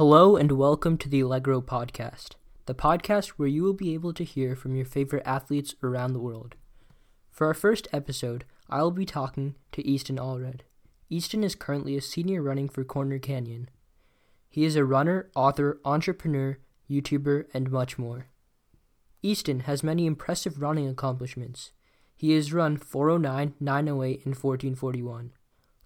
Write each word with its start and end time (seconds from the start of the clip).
Hello 0.00 0.34
and 0.34 0.52
welcome 0.52 0.96
to 0.96 1.10
the 1.10 1.20
Allegro 1.20 1.60
Podcast, 1.60 2.30
the 2.64 2.74
podcast 2.74 3.32
where 3.36 3.46
you 3.46 3.62
will 3.62 3.74
be 3.74 3.92
able 3.92 4.14
to 4.14 4.24
hear 4.24 4.56
from 4.56 4.74
your 4.74 4.86
favorite 4.86 5.22
athletes 5.26 5.74
around 5.82 6.14
the 6.14 6.18
world. 6.18 6.54
For 7.30 7.46
our 7.46 7.52
first 7.52 7.86
episode, 7.92 8.46
I 8.70 8.80
will 8.80 8.92
be 8.92 9.04
talking 9.04 9.56
to 9.72 9.86
Easton 9.86 10.16
Allred. 10.16 10.60
Easton 11.10 11.44
is 11.44 11.54
currently 11.54 11.98
a 11.98 12.00
senior 12.00 12.40
running 12.40 12.66
for 12.66 12.82
Corner 12.82 13.18
Canyon. 13.18 13.68
He 14.48 14.64
is 14.64 14.74
a 14.74 14.86
runner, 14.86 15.28
author, 15.36 15.78
entrepreneur, 15.84 16.56
YouTuber, 16.88 17.48
and 17.52 17.70
much 17.70 17.98
more. 17.98 18.28
Easton 19.22 19.60
has 19.60 19.82
many 19.82 20.06
impressive 20.06 20.62
running 20.62 20.88
accomplishments. 20.88 21.72
He 22.16 22.34
has 22.36 22.54
run 22.54 22.78
409, 22.78 23.52
908, 23.60 24.24
and 24.24 24.34
1441. 24.34 25.32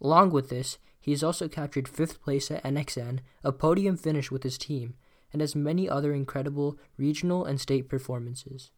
Along 0.00 0.30
with 0.30 0.50
this, 0.50 0.78
he 1.04 1.10
has 1.10 1.22
also 1.22 1.48
captured 1.48 1.86
fifth 1.86 2.22
place 2.22 2.50
at 2.50 2.64
NXN, 2.64 3.18
a 3.42 3.52
podium 3.52 3.94
finish 3.94 4.30
with 4.30 4.42
his 4.42 4.56
team, 4.56 4.94
and 5.34 5.42
has 5.42 5.54
many 5.54 5.86
other 5.86 6.14
incredible 6.14 6.78
regional 6.96 7.44
and 7.44 7.60
state 7.60 7.90
performances. 7.90 8.70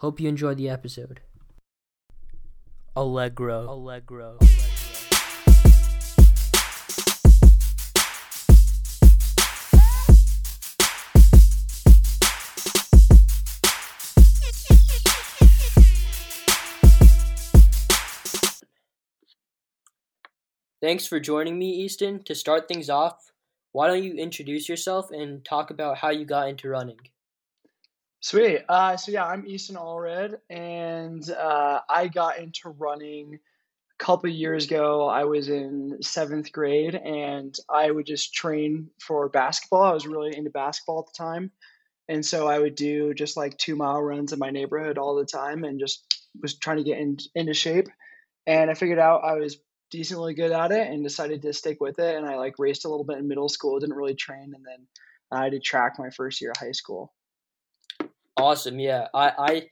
Hope 0.00 0.20
you 0.20 0.28
enjoy 0.28 0.54
the 0.54 0.68
episode. 0.68 1.22
Allegro. 2.94 3.72
Allegro. 3.72 4.36
Thanks 20.82 21.06
for 21.06 21.18
joining 21.18 21.58
me, 21.58 21.70
Easton. 21.70 22.22
To 22.24 22.34
start 22.34 22.68
things 22.68 22.90
off, 22.90 23.32
why 23.72 23.86
don't 23.86 24.04
you 24.04 24.14
introduce 24.14 24.68
yourself 24.68 25.10
and 25.10 25.42
talk 25.42 25.70
about 25.70 25.96
how 25.96 26.10
you 26.10 26.26
got 26.26 26.48
into 26.48 26.68
running? 26.68 26.98
Sweet. 28.20 28.60
Uh, 28.68 28.96
so 28.98 29.10
yeah, 29.10 29.24
I'm 29.24 29.46
Easton 29.46 29.76
Allred, 29.76 30.36
and 30.50 31.28
uh, 31.30 31.80
I 31.88 32.08
got 32.08 32.38
into 32.38 32.68
running 32.68 33.34
a 33.34 34.04
couple 34.04 34.28
years 34.28 34.66
ago. 34.66 35.08
I 35.08 35.24
was 35.24 35.48
in 35.48 35.96
seventh 36.02 36.52
grade, 36.52 36.94
and 36.94 37.56
I 37.70 37.90
would 37.90 38.04
just 38.04 38.34
train 38.34 38.90
for 39.00 39.30
basketball. 39.30 39.84
I 39.84 39.94
was 39.94 40.06
really 40.06 40.36
into 40.36 40.50
basketball 40.50 41.00
at 41.00 41.06
the 41.06 41.24
time, 41.24 41.52
and 42.06 42.24
so 42.24 42.48
I 42.48 42.58
would 42.58 42.74
do 42.74 43.14
just 43.14 43.36
like 43.36 43.56
two 43.56 43.76
mile 43.76 44.02
runs 44.02 44.34
in 44.34 44.38
my 44.38 44.50
neighborhood 44.50 44.98
all 44.98 45.14
the 45.14 45.24
time, 45.24 45.64
and 45.64 45.80
just 45.80 46.04
was 46.42 46.58
trying 46.58 46.78
to 46.78 46.84
get 46.84 46.98
in, 46.98 47.16
into 47.34 47.54
shape. 47.54 47.88
And 48.46 48.70
I 48.70 48.74
figured 48.74 48.98
out 48.98 49.24
I 49.24 49.34
was 49.34 49.56
decently 49.90 50.34
good 50.34 50.52
at 50.52 50.72
it 50.72 50.88
and 50.88 51.02
decided 51.02 51.42
to 51.42 51.52
stick 51.52 51.78
with 51.80 51.98
it. 51.98 52.16
And 52.16 52.26
I 52.26 52.36
like 52.36 52.54
raced 52.58 52.84
a 52.84 52.88
little 52.88 53.04
bit 53.04 53.18
in 53.18 53.28
middle 53.28 53.48
school, 53.48 53.78
didn't 53.78 53.96
really 53.96 54.14
train, 54.14 54.52
and 54.54 54.64
then 54.64 54.86
I 55.30 55.48
did 55.48 55.62
track 55.62 55.94
my 55.98 56.10
first 56.10 56.40
year 56.40 56.52
of 56.52 56.56
high 56.58 56.72
school. 56.72 57.12
Awesome, 58.36 58.78
yeah. 58.78 59.08
I, 59.14 59.32
I 59.38 59.62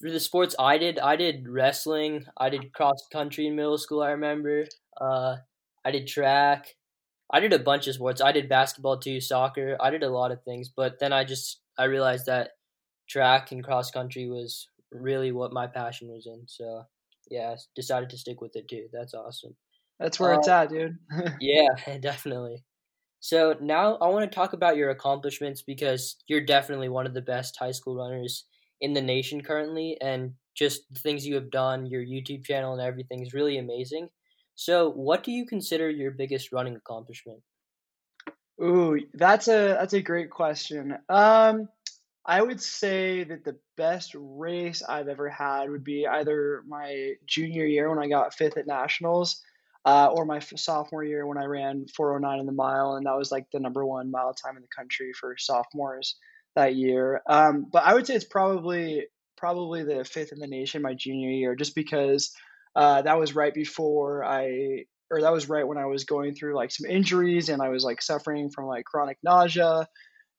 for 0.00 0.10
the 0.10 0.20
sports 0.20 0.54
I 0.58 0.78
did, 0.78 0.98
I 0.98 1.16
did 1.16 1.48
wrestling, 1.48 2.24
I 2.36 2.50
did 2.50 2.72
cross 2.72 3.06
country 3.12 3.46
in 3.46 3.56
middle 3.56 3.78
school. 3.78 4.02
I 4.02 4.10
remember. 4.10 4.66
Uh, 5.00 5.36
I 5.84 5.90
did 5.90 6.06
track. 6.06 6.74
I 7.32 7.40
did 7.40 7.52
a 7.52 7.58
bunch 7.58 7.86
of 7.86 7.94
sports. 7.94 8.20
I 8.20 8.32
did 8.32 8.48
basketball 8.48 8.98
too, 8.98 9.20
soccer. 9.20 9.76
I 9.80 9.90
did 9.90 10.02
a 10.02 10.10
lot 10.10 10.32
of 10.32 10.42
things, 10.42 10.68
but 10.68 10.98
then 10.98 11.12
I 11.12 11.24
just 11.24 11.60
I 11.78 11.84
realized 11.84 12.26
that 12.26 12.50
track 13.08 13.52
and 13.52 13.64
cross 13.64 13.90
country 13.90 14.28
was 14.28 14.68
really 14.92 15.32
what 15.32 15.52
my 15.52 15.66
passion 15.66 16.08
was 16.08 16.26
in. 16.26 16.42
So 16.46 16.84
yeah, 17.30 17.54
decided 17.74 18.10
to 18.10 18.18
stick 18.18 18.40
with 18.40 18.56
it 18.56 18.68
too. 18.68 18.86
That's 18.92 19.14
awesome. 19.14 19.56
That's 19.98 20.18
where 20.18 20.34
it's 20.34 20.48
at, 20.48 20.70
dude. 20.70 20.98
yeah, 21.40 21.98
definitely. 22.00 22.64
So 23.20 23.54
now 23.60 23.96
I 23.96 24.08
want 24.08 24.30
to 24.30 24.34
talk 24.34 24.54
about 24.54 24.76
your 24.76 24.90
accomplishments 24.90 25.62
because 25.62 26.16
you're 26.26 26.44
definitely 26.44 26.88
one 26.88 27.06
of 27.06 27.12
the 27.12 27.20
best 27.20 27.56
high 27.58 27.70
school 27.70 27.96
runners 27.96 28.46
in 28.80 28.94
the 28.94 29.02
nation 29.02 29.42
currently, 29.42 29.98
and 30.00 30.32
just 30.54 30.82
the 30.90 31.00
things 31.00 31.26
you 31.26 31.34
have 31.34 31.50
done, 31.50 31.86
your 31.86 32.02
YouTube 32.02 32.44
channel 32.44 32.72
and 32.72 32.82
everything 32.82 33.22
is 33.22 33.34
really 33.34 33.58
amazing. 33.58 34.08
So, 34.54 34.90
what 34.90 35.22
do 35.22 35.32
you 35.32 35.46
consider 35.46 35.90
your 35.90 36.10
biggest 36.12 36.50
running 36.50 36.76
accomplishment? 36.76 37.40
Ooh, 38.62 38.98
that's 39.14 39.48
a 39.48 39.76
that's 39.78 39.94
a 39.94 40.02
great 40.02 40.30
question. 40.30 40.96
Um, 41.08 41.68
I 42.26 42.42
would 42.42 42.60
say 42.60 43.24
that 43.24 43.44
the 43.44 43.56
best 43.76 44.14
race 44.14 44.82
I've 44.86 45.08
ever 45.08 45.28
had 45.28 45.70
would 45.70 45.84
be 45.84 46.06
either 46.06 46.62
my 46.68 47.14
junior 47.26 47.64
year 47.64 47.88
when 47.88 47.98
I 47.98 48.08
got 48.08 48.34
fifth 48.34 48.58
at 48.58 48.66
nationals, 48.66 49.42
uh, 49.84 50.08
or 50.12 50.26
my 50.26 50.38
sophomore 50.40 51.04
year 51.04 51.26
when 51.26 51.38
I 51.38 51.44
ran 51.44 51.86
409 51.96 52.40
in 52.40 52.46
the 52.46 52.52
mile, 52.52 52.94
and 52.94 53.06
that 53.06 53.16
was 53.16 53.32
like 53.32 53.46
the 53.52 53.60
number 53.60 53.84
one 53.84 54.10
mile 54.10 54.34
time 54.34 54.56
in 54.56 54.62
the 54.62 54.68
country 54.76 55.12
for 55.18 55.36
sophomores 55.38 56.16
that 56.54 56.74
year. 56.74 57.22
Um, 57.26 57.66
but 57.72 57.84
I 57.84 57.94
would 57.94 58.06
say 58.06 58.14
it's 58.14 58.24
probably 58.24 59.06
probably 59.36 59.82
the 59.84 60.04
fifth 60.04 60.32
in 60.32 60.38
the 60.38 60.46
nation 60.46 60.82
my 60.82 60.92
junior 60.92 61.30
year, 61.30 61.54
just 61.54 61.74
because 61.74 62.32
uh, 62.76 63.00
that 63.02 63.18
was 63.18 63.34
right 63.34 63.54
before 63.54 64.22
I, 64.22 64.84
or 65.10 65.22
that 65.22 65.32
was 65.32 65.48
right 65.48 65.66
when 65.66 65.78
I 65.78 65.86
was 65.86 66.04
going 66.04 66.34
through 66.34 66.54
like 66.54 66.70
some 66.70 66.90
injuries 66.90 67.48
and 67.48 67.62
I 67.62 67.70
was 67.70 67.82
like 67.82 68.02
suffering 68.02 68.50
from 68.50 68.66
like 68.66 68.84
chronic 68.84 69.16
nausea 69.24 69.88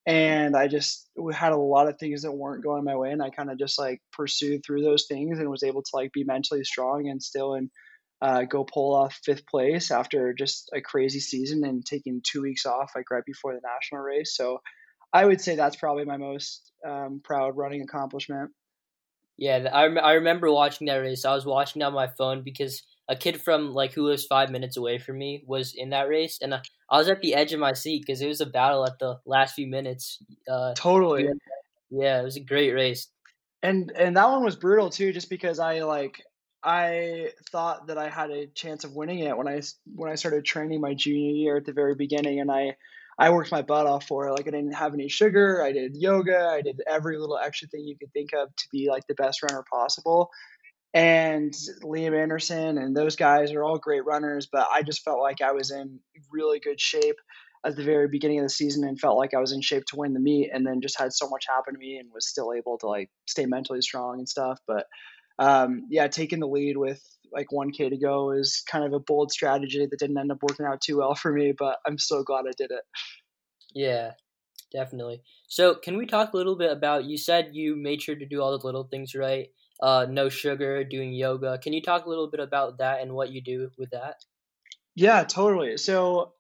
and 0.06 0.56
I 0.56 0.68
just 0.68 1.10
had 1.34 1.52
a 1.52 1.58
lot 1.58 1.88
of 1.88 2.00
things 2.00 2.24
that 2.24 2.32
weren't 2.32 2.64
going 2.64 2.84
my 2.84 2.96
way, 2.96 3.12
and 3.12 3.22
I 3.22 3.30
kind 3.30 3.52
of 3.52 3.60
just 3.60 3.78
like 3.78 4.02
pursued 4.12 4.62
through 4.66 4.84
those 4.84 5.06
things 5.08 5.40
and 5.40 5.50
was 5.50 5.64
able 5.64 5.84
to 5.84 5.92
like 5.94 6.12
be 6.12 6.24
mentally 6.24 6.64
strong 6.64 7.08
and 7.08 7.22
still 7.22 7.54
and 7.54 7.70
uh, 8.22 8.44
go 8.44 8.64
pull 8.64 8.96
off 8.96 9.20
fifth 9.26 9.48
place 9.48 9.90
after 9.90 10.34
just 10.34 10.70
a 10.76 10.82
crazy 10.82 11.20
season 11.20 11.64
and 11.64 11.86
taking 11.86 12.22
two 12.24 12.42
weeks 12.42 12.66
off 12.66 12.92
like 12.96 13.10
right 13.10 13.26
before 13.26 13.54
the 13.54 13.62
national 13.64 14.02
race. 14.02 14.36
So 14.36 14.60
I 15.14 15.26
would 15.26 15.42
say 15.42 15.56
that's 15.56 15.76
probably 15.76 16.06
my 16.06 16.18
most 16.18 16.72
um, 16.88 17.22
proud 17.24 17.58
running 17.58 17.82
accomplishment. 17.82 18.52
Yeah, 19.38 19.68
I, 19.74 19.86
I 19.86 20.14
remember 20.14 20.52
watching 20.52 20.88
that 20.88 20.98
race. 20.98 21.26
I 21.26 21.34
was 21.34 21.46
watching 21.46 21.82
on 21.82 21.94
my 21.94 22.10
phone 22.18 22.44
because 22.44 22.84
a 23.12 23.16
kid 23.16 23.42
from 23.42 23.74
like 23.74 23.92
who 23.92 24.04
lives 24.04 24.26
five 24.26 24.50
minutes 24.50 24.78
away 24.78 24.98
from 24.98 25.18
me 25.18 25.44
was 25.46 25.74
in 25.76 25.90
that 25.90 26.08
race, 26.08 26.40
and 26.42 26.56
I, 26.56 26.62
I 26.90 26.98
was 26.98 27.10
at 27.10 27.22
the 27.22 27.36
edge 27.36 27.52
of 27.52 27.60
my 27.60 27.74
seat 27.74 28.04
because 28.06 28.22
it 28.22 28.28
was 28.28 28.40
a 28.40 28.46
battle 28.46 28.86
at 28.88 28.98
the 29.00 29.20
last 29.26 29.54
few 29.54 29.68
minutes. 29.68 30.18
Uh, 30.50 30.74
totally. 30.74 31.26
Yeah, 31.26 31.32
yeah, 31.92 32.22
it 32.22 32.24
was 32.24 32.38
a 32.38 32.42
great 32.42 32.72
race. 32.72 33.08
And 33.62 33.92
and 33.92 34.16
that 34.16 34.30
one 34.30 34.44
was 34.44 34.56
brutal 34.56 34.90
too, 34.90 35.12
just 35.12 35.30
because 35.30 35.60
I 35.60 35.82
like 35.82 36.24
I 36.64 37.32
thought 37.52 37.88
that 37.88 37.98
I 37.98 38.08
had 38.08 38.32
a 38.32 38.48
chance 38.48 38.86
of 38.86 38.96
winning 38.96 39.20
it 39.20 39.38
when 39.38 39.48
I 39.48 39.62
when 39.94 40.10
I 40.10 40.16
started 40.16 40.46
training 40.46 40.80
my 40.80 40.94
junior 40.94 41.34
year 41.34 41.58
at 41.58 41.66
the 41.66 41.74
very 41.74 41.96
beginning, 41.96 42.40
and 42.40 42.50
I 42.50 42.78
I 43.20 43.30
worked 43.32 43.52
my 43.52 43.62
butt 43.62 43.88
off 43.88 44.08
for 44.08 44.28
it. 44.28 44.32
Like 44.32 44.48
I 44.48 44.52
didn't 44.52 44.72
have 44.74 44.94
any 44.94 45.10
sugar, 45.10 45.62
I 45.62 45.74
did 45.74 45.98
yoga, 45.98 46.48
I 46.50 46.62
did 46.62 46.80
every 46.88 47.18
little 47.18 47.38
extra 47.38 47.68
thing 47.68 47.82
you 47.82 47.98
could 47.98 48.14
think 48.14 48.32
of 48.34 48.56
to 48.56 48.66
be 48.72 48.88
like 48.90 49.06
the 49.08 49.16
best 49.16 49.44
runner 49.44 49.66
possible 49.70 50.30
and 50.94 51.54
Liam 51.84 52.20
Anderson 52.20 52.78
and 52.78 52.96
those 52.96 53.16
guys 53.16 53.52
are 53.54 53.64
all 53.64 53.78
great 53.78 54.06
runners, 54.06 54.48
but 54.52 54.68
I 54.72 54.84
just 54.84 55.04
felt 55.04 55.20
like 55.20 55.42
I 55.42 55.54
was 55.54 55.72
in 55.72 56.00
really 56.32 56.60
good 56.60 56.80
shape 56.80 57.16
at 57.66 57.76
the 57.76 57.84
very 57.84 58.08
beginning 58.08 58.40
of 58.40 58.46
the 58.46 58.50
season 58.50 58.84
and 58.84 59.00
felt 59.00 59.18
like 59.18 59.34
I 59.34 59.40
was 59.40 59.52
in 59.52 59.62
shape 59.62 59.86
to 59.88 59.96
win 59.96 60.14
the 60.14 60.20
meet 60.20 60.50
and 60.52 60.66
then 60.66 60.82
just 60.82 61.00
had 61.00 61.14
so 61.14 61.30
much 61.30 61.46
happen 61.48 61.74
to 61.74 61.80
me 61.80 61.98
and 61.98 62.10
was 62.14 62.28
still 62.28 62.54
able 62.54 62.78
to 62.80 62.88
like 62.88 63.10
stay 63.28 63.46
mentally 63.46 63.82
strong 63.82 64.20
and 64.20 64.28
stuff. 64.28 64.60
But 64.68 64.88
um, 65.40 65.88
yeah, 65.90 66.08
taking 66.08 66.40
the 66.40 66.48
lead 66.48 66.76
with 66.78 67.02
like 67.32 67.48
1K 67.54 67.90
to 67.90 67.98
go 67.98 68.32
is 68.32 68.64
kind 68.70 68.84
of 68.84 68.94
a 68.94 69.00
bold 69.00 69.32
strategy 69.32 69.86
that 69.86 70.00
didn't 70.00 70.18
end 70.18 70.32
up 70.32 70.40
working 70.42 70.66
out 70.66 70.82
too 70.82 70.98
well 70.98 71.16
for 71.16 71.32
me, 71.32 71.54
but 71.58 71.78
I'm 71.86 71.98
so 71.98 72.24
glad 72.24 72.46
I 72.48 72.54
did 72.58 72.72
it. 72.72 72.84
Yeah, 73.74 74.12
definitely. 74.74 75.22
So, 75.48 75.76
can 75.76 75.98
we 75.98 76.06
talk 76.06 76.34
a 76.34 76.38
little 76.38 76.58
bit 76.58 76.72
about 76.72 77.06
you 77.06 77.18
said 77.18 77.52
you 77.54 77.76
made 77.76 78.02
sure 78.02 78.16
to 78.16 78.26
do 78.26 78.42
all 78.42 78.58
the 78.58 78.66
little 78.66 78.84
things 78.84 79.16
right? 79.16 79.48
Uh, 79.82 80.06
no 80.10 80.30
sugar, 80.30 80.84
doing 80.84 81.14
yoga. 81.14 81.58
Can 81.58 81.74
you 81.74 81.82
talk 81.82 82.06
a 82.06 82.10
little 82.10 82.30
bit 82.30 82.40
about 82.40 82.78
that 82.78 83.02
and 83.02 83.14
what 83.14 83.32
you 83.32 83.42
do 83.42 83.70
with 83.78 83.90
that? 83.92 84.24
Yeah, 84.96 85.24
totally. 85.24 85.78
So, 85.78 86.34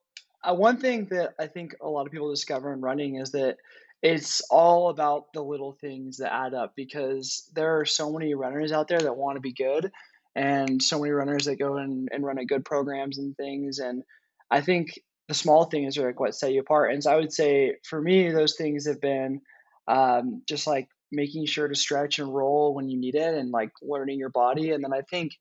uh, 0.43 0.53
one 0.53 0.77
thing 0.77 1.07
that 1.11 1.35
I 1.39 1.47
think 1.47 1.75
a 1.81 1.87
lot 1.87 2.05
of 2.05 2.11
people 2.11 2.29
discover 2.29 2.73
in 2.73 2.81
running 2.81 3.15
is 3.15 3.31
that 3.31 3.57
it's 4.01 4.41
all 4.49 4.89
about 4.89 5.31
the 5.33 5.43
little 5.43 5.73
things 5.73 6.17
that 6.17 6.33
add 6.33 6.53
up 6.53 6.73
because 6.75 7.49
there 7.53 7.79
are 7.79 7.85
so 7.85 8.11
many 8.11 8.33
runners 8.33 8.71
out 8.71 8.87
there 8.87 8.99
that 8.99 9.15
want 9.15 9.37
to 9.37 9.41
be 9.41 9.53
good 9.53 9.91
and 10.35 10.81
so 10.81 10.99
many 10.99 11.11
runners 11.11 11.45
that 11.45 11.57
go 11.57 11.77
and, 11.77 12.09
and 12.11 12.23
run 12.23 12.39
at 12.39 12.47
good 12.47 12.65
programs 12.65 13.19
and 13.19 13.37
things. 13.37 13.79
And 13.79 14.03
I 14.49 14.61
think 14.61 14.99
the 15.27 15.33
small 15.35 15.65
things 15.65 15.97
are 15.97 16.07
like 16.07 16.19
what 16.19 16.35
set 16.35 16.51
you 16.51 16.61
apart. 16.61 16.93
And 16.93 17.03
so 17.03 17.11
I 17.11 17.17
would 17.17 17.31
say 17.33 17.75
for 17.87 18.01
me, 18.01 18.31
those 18.31 18.55
things 18.55 18.87
have 18.87 18.99
been 18.99 19.41
um, 19.87 20.41
just 20.47 20.65
like 20.65 20.89
making 21.11 21.45
sure 21.45 21.67
to 21.67 21.75
stretch 21.75 22.19
and 22.19 22.33
roll 22.33 22.73
when 22.73 22.89
you 22.89 22.99
need 22.99 23.15
it 23.15 23.35
and 23.35 23.51
like 23.51 23.71
learning 23.81 24.19
your 24.19 24.29
body. 24.29 24.71
And 24.71 24.83
then 24.83 24.93
I 24.93 25.01
think 25.09 25.33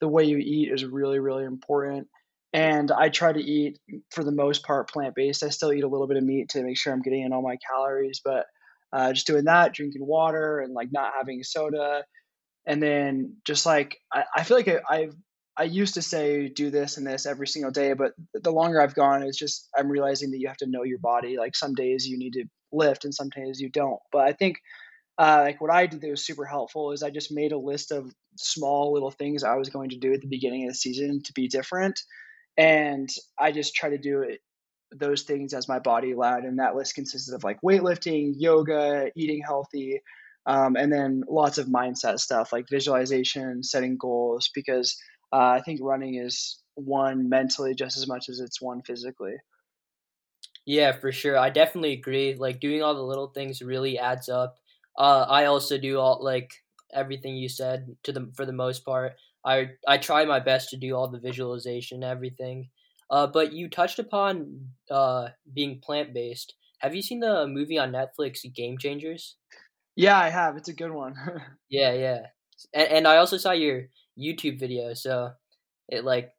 the 0.00 0.08
way 0.08 0.24
you 0.24 0.38
eat 0.38 0.72
is 0.72 0.84
really, 0.84 1.18
really 1.18 1.44
important. 1.44 2.08
And 2.52 2.90
I 2.90 3.10
try 3.10 3.32
to 3.32 3.42
eat 3.42 3.78
for 4.10 4.24
the 4.24 4.32
most 4.32 4.64
part 4.64 4.90
plant 4.90 5.14
based. 5.14 5.42
I 5.42 5.50
still 5.50 5.72
eat 5.72 5.84
a 5.84 5.88
little 5.88 6.06
bit 6.06 6.16
of 6.16 6.24
meat 6.24 6.50
to 6.50 6.62
make 6.62 6.78
sure 6.78 6.92
I'm 6.92 7.02
getting 7.02 7.22
in 7.22 7.32
all 7.32 7.42
my 7.42 7.56
calories, 7.70 8.20
but 8.24 8.46
uh, 8.92 9.12
just 9.12 9.26
doing 9.26 9.44
that, 9.44 9.74
drinking 9.74 10.06
water 10.06 10.60
and 10.60 10.72
like 10.72 10.88
not 10.90 11.12
having 11.16 11.42
soda. 11.42 12.04
And 12.66 12.82
then 12.82 13.36
just 13.44 13.66
like, 13.66 13.98
I, 14.12 14.24
I 14.34 14.44
feel 14.44 14.56
like 14.56 14.68
I, 14.68 14.80
I've, 14.88 15.14
I 15.58 15.64
used 15.64 15.94
to 15.94 16.02
say 16.02 16.48
do 16.48 16.70
this 16.70 16.96
and 16.96 17.06
this 17.06 17.26
every 17.26 17.48
single 17.48 17.72
day, 17.72 17.92
but 17.92 18.12
the 18.32 18.52
longer 18.52 18.80
I've 18.80 18.94
gone, 18.94 19.24
it's 19.24 19.36
just 19.36 19.68
I'm 19.76 19.90
realizing 19.90 20.30
that 20.30 20.38
you 20.38 20.46
have 20.46 20.56
to 20.58 20.68
know 20.68 20.84
your 20.84 21.00
body. 21.00 21.36
Like 21.36 21.56
some 21.56 21.74
days 21.74 22.06
you 22.06 22.16
need 22.16 22.34
to 22.34 22.44
lift 22.70 23.04
and 23.04 23.12
some 23.12 23.28
days 23.30 23.60
you 23.60 23.68
don't. 23.68 23.98
But 24.12 24.22
I 24.22 24.32
think 24.32 24.58
uh, 25.18 25.42
like 25.44 25.60
what 25.60 25.70
I 25.70 25.86
did 25.86 26.00
that 26.00 26.10
was 26.10 26.24
super 26.24 26.44
helpful 26.44 26.92
is 26.92 27.02
I 27.02 27.10
just 27.10 27.32
made 27.32 27.52
a 27.52 27.58
list 27.58 27.90
of 27.90 28.12
small 28.36 28.92
little 28.92 29.10
things 29.10 29.42
I 29.42 29.56
was 29.56 29.68
going 29.68 29.90
to 29.90 29.98
do 29.98 30.12
at 30.12 30.20
the 30.20 30.28
beginning 30.28 30.64
of 30.64 30.70
the 30.70 30.74
season 30.74 31.22
to 31.24 31.32
be 31.32 31.48
different, 31.48 32.00
and 32.56 33.08
I 33.38 33.52
just 33.52 33.74
try 33.74 33.90
to 33.90 33.98
do 33.98 34.22
it 34.22 34.40
those 34.94 35.22
things 35.22 35.52
as 35.52 35.68
my 35.68 35.78
body 35.78 36.12
allowed. 36.12 36.44
And 36.44 36.58
that 36.58 36.74
list 36.74 36.94
consisted 36.94 37.34
of 37.34 37.44
like 37.44 37.58
weightlifting, 37.62 38.34
yoga, 38.36 39.10
eating 39.16 39.42
healthy, 39.44 40.00
um, 40.46 40.76
and 40.76 40.92
then 40.92 41.24
lots 41.28 41.58
of 41.58 41.66
mindset 41.66 42.20
stuff 42.20 42.52
like 42.52 42.66
visualization, 42.70 43.62
setting 43.62 43.96
goals. 43.98 44.50
Because 44.54 44.96
uh, 45.32 45.36
I 45.36 45.60
think 45.60 45.80
running 45.82 46.14
is 46.14 46.62
one 46.74 47.28
mentally 47.28 47.74
just 47.74 47.96
as 47.96 48.06
much 48.06 48.28
as 48.28 48.40
it's 48.40 48.62
one 48.62 48.82
physically. 48.82 49.34
Yeah, 50.64 50.92
for 50.92 51.12
sure. 51.12 51.38
I 51.38 51.50
definitely 51.50 51.94
agree. 51.94 52.34
Like 52.34 52.60
doing 52.60 52.82
all 52.82 52.94
the 52.94 53.02
little 53.02 53.28
things 53.28 53.62
really 53.62 53.98
adds 53.98 54.28
up. 54.28 54.56
Uh, 54.98 55.24
I 55.28 55.44
also 55.44 55.78
do 55.78 55.98
all 55.98 56.18
like 56.22 56.52
everything 56.92 57.36
you 57.36 57.48
said 57.48 57.96
to 58.02 58.12
the 58.12 58.30
for 58.36 58.44
the 58.44 58.52
most 58.52 58.84
part. 58.84 59.12
I 59.44 59.70
I 59.86 59.98
try 59.98 60.24
my 60.24 60.40
best 60.40 60.70
to 60.70 60.76
do 60.76 60.94
all 60.94 61.08
the 61.08 61.20
visualization, 61.20 62.02
everything. 62.02 62.68
Uh, 63.10 63.26
but 63.26 63.52
you 63.52 63.70
touched 63.70 63.98
upon 63.98 64.68
uh, 64.90 65.28
being 65.54 65.80
plant 65.80 66.12
based. 66.12 66.54
Have 66.80 66.94
you 66.94 67.02
seen 67.02 67.20
the 67.20 67.46
movie 67.46 67.78
on 67.78 67.92
Netflix, 67.92 68.40
Game 68.54 68.76
Changers? 68.76 69.36
Yeah, 69.96 70.18
I 70.18 70.28
have. 70.28 70.56
It's 70.56 70.68
a 70.68 70.74
good 70.74 70.90
one. 70.90 71.14
yeah, 71.70 71.92
yeah. 71.92 72.26
And, 72.74 72.88
and 72.88 73.08
I 73.08 73.16
also 73.16 73.36
saw 73.36 73.52
your 73.52 73.84
YouTube 74.18 74.58
video, 74.58 74.94
so 74.94 75.30
it 75.88 76.04
like 76.04 76.32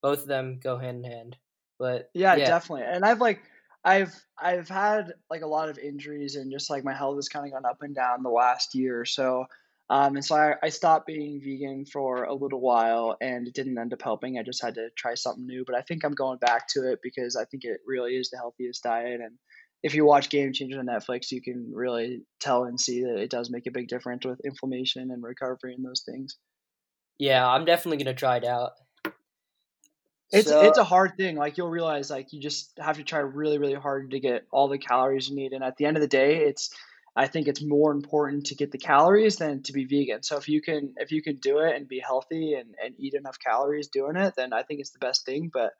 both 0.00 0.22
of 0.22 0.28
them 0.28 0.60
go 0.62 0.78
hand 0.78 1.04
in 1.04 1.10
hand. 1.10 1.36
But 1.78 2.10
yeah, 2.14 2.36
yeah. 2.36 2.46
definitely. 2.46 2.84
And 2.86 3.04
I've 3.04 3.20
like 3.20 3.42
I've 3.86 4.12
I've 4.36 4.68
had 4.68 5.12
like 5.30 5.42
a 5.42 5.46
lot 5.46 5.68
of 5.68 5.78
injuries 5.78 6.34
and 6.34 6.50
just 6.50 6.68
like 6.68 6.84
my 6.84 6.92
health 6.92 7.16
has 7.16 7.28
kind 7.28 7.46
of 7.46 7.52
gone 7.52 7.70
up 7.70 7.78
and 7.82 7.94
down 7.94 8.24
the 8.24 8.30
last 8.30 8.74
year 8.74 9.00
or 9.00 9.04
so. 9.04 9.46
Um, 9.88 10.16
and 10.16 10.24
so 10.24 10.34
I, 10.34 10.54
I 10.60 10.68
stopped 10.70 11.06
being 11.06 11.40
vegan 11.40 11.86
for 11.86 12.24
a 12.24 12.34
little 12.34 12.60
while 12.60 13.16
and 13.20 13.46
it 13.46 13.54
didn't 13.54 13.78
end 13.78 13.92
up 13.92 14.02
helping. 14.02 14.36
I 14.36 14.42
just 14.42 14.60
had 14.60 14.74
to 14.74 14.88
try 14.98 15.14
something 15.14 15.46
new. 15.46 15.62
But 15.64 15.76
I 15.76 15.82
think 15.82 16.04
I'm 16.04 16.14
going 16.14 16.38
back 16.38 16.66
to 16.70 16.90
it 16.90 16.98
because 17.00 17.36
I 17.36 17.44
think 17.44 17.62
it 17.62 17.78
really 17.86 18.16
is 18.16 18.28
the 18.30 18.38
healthiest 18.38 18.82
diet. 18.82 19.20
And 19.20 19.38
if 19.84 19.94
you 19.94 20.04
watch 20.04 20.30
Game 20.30 20.52
Changers 20.52 20.80
on 20.80 20.86
Netflix, 20.86 21.30
you 21.30 21.40
can 21.40 21.70
really 21.72 22.22
tell 22.40 22.64
and 22.64 22.80
see 22.80 23.04
that 23.04 23.18
it 23.18 23.30
does 23.30 23.50
make 23.50 23.68
a 23.68 23.72
big 23.72 23.86
difference 23.86 24.26
with 24.26 24.40
inflammation 24.44 25.12
and 25.12 25.22
recovery 25.22 25.74
and 25.74 25.86
those 25.86 26.02
things. 26.04 26.36
Yeah, 27.18 27.46
I'm 27.46 27.64
definitely 27.64 28.02
going 28.02 28.14
to 28.14 28.18
try 28.18 28.38
it 28.38 28.44
out. 28.44 28.72
It's 30.32 30.48
so, 30.48 30.62
it's 30.62 30.78
a 30.78 30.84
hard 30.84 31.16
thing. 31.16 31.36
Like 31.36 31.56
you'll 31.56 31.70
realize 31.70 32.10
like 32.10 32.32
you 32.32 32.40
just 32.40 32.72
have 32.78 32.96
to 32.96 33.04
try 33.04 33.20
really, 33.20 33.58
really 33.58 33.74
hard 33.74 34.10
to 34.10 34.20
get 34.20 34.46
all 34.50 34.68
the 34.68 34.78
calories 34.78 35.28
you 35.28 35.36
need. 35.36 35.52
And 35.52 35.62
at 35.62 35.76
the 35.76 35.84
end 35.84 35.96
of 35.96 36.00
the 36.00 36.08
day, 36.08 36.44
it's 36.44 36.70
I 37.14 37.28
think 37.28 37.48
it's 37.48 37.62
more 37.62 37.92
important 37.92 38.46
to 38.46 38.54
get 38.54 38.72
the 38.72 38.78
calories 38.78 39.36
than 39.36 39.62
to 39.62 39.72
be 39.72 39.84
vegan. 39.84 40.22
So 40.22 40.36
if 40.36 40.48
you 40.48 40.60
can 40.60 40.94
if 40.96 41.12
you 41.12 41.22
can 41.22 41.36
do 41.36 41.58
it 41.60 41.76
and 41.76 41.88
be 41.88 42.00
healthy 42.00 42.54
and, 42.54 42.74
and 42.84 42.94
eat 42.98 43.14
enough 43.14 43.38
calories 43.38 43.88
doing 43.88 44.16
it, 44.16 44.34
then 44.36 44.52
I 44.52 44.62
think 44.62 44.80
it's 44.80 44.90
the 44.90 44.98
best 44.98 45.24
thing. 45.24 45.50
But 45.52 45.72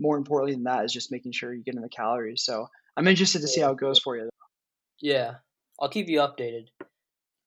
more 0.00 0.16
importantly 0.16 0.54
than 0.54 0.64
that 0.64 0.84
is 0.84 0.92
just 0.92 1.12
making 1.12 1.32
sure 1.32 1.52
you 1.52 1.62
get 1.62 1.74
in 1.74 1.82
the 1.82 1.88
calories. 1.88 2.42
So 2.42 2.68
I'm 2.96 3.06
interested 3.06 3.42
to 3.42 3.48
see 3.48 3.60
how 3.60 3.72
it 3.72 3.78
goes 3.78 3.98
for 3.98 4.16
you. 4.16 4.30
Yeah, 5.00 5.34
I'll 5.78 5.88
keep 5.90 6.08
you 6.08 6.20
updated. 6.20 6.68
Uh, 6.80 6.84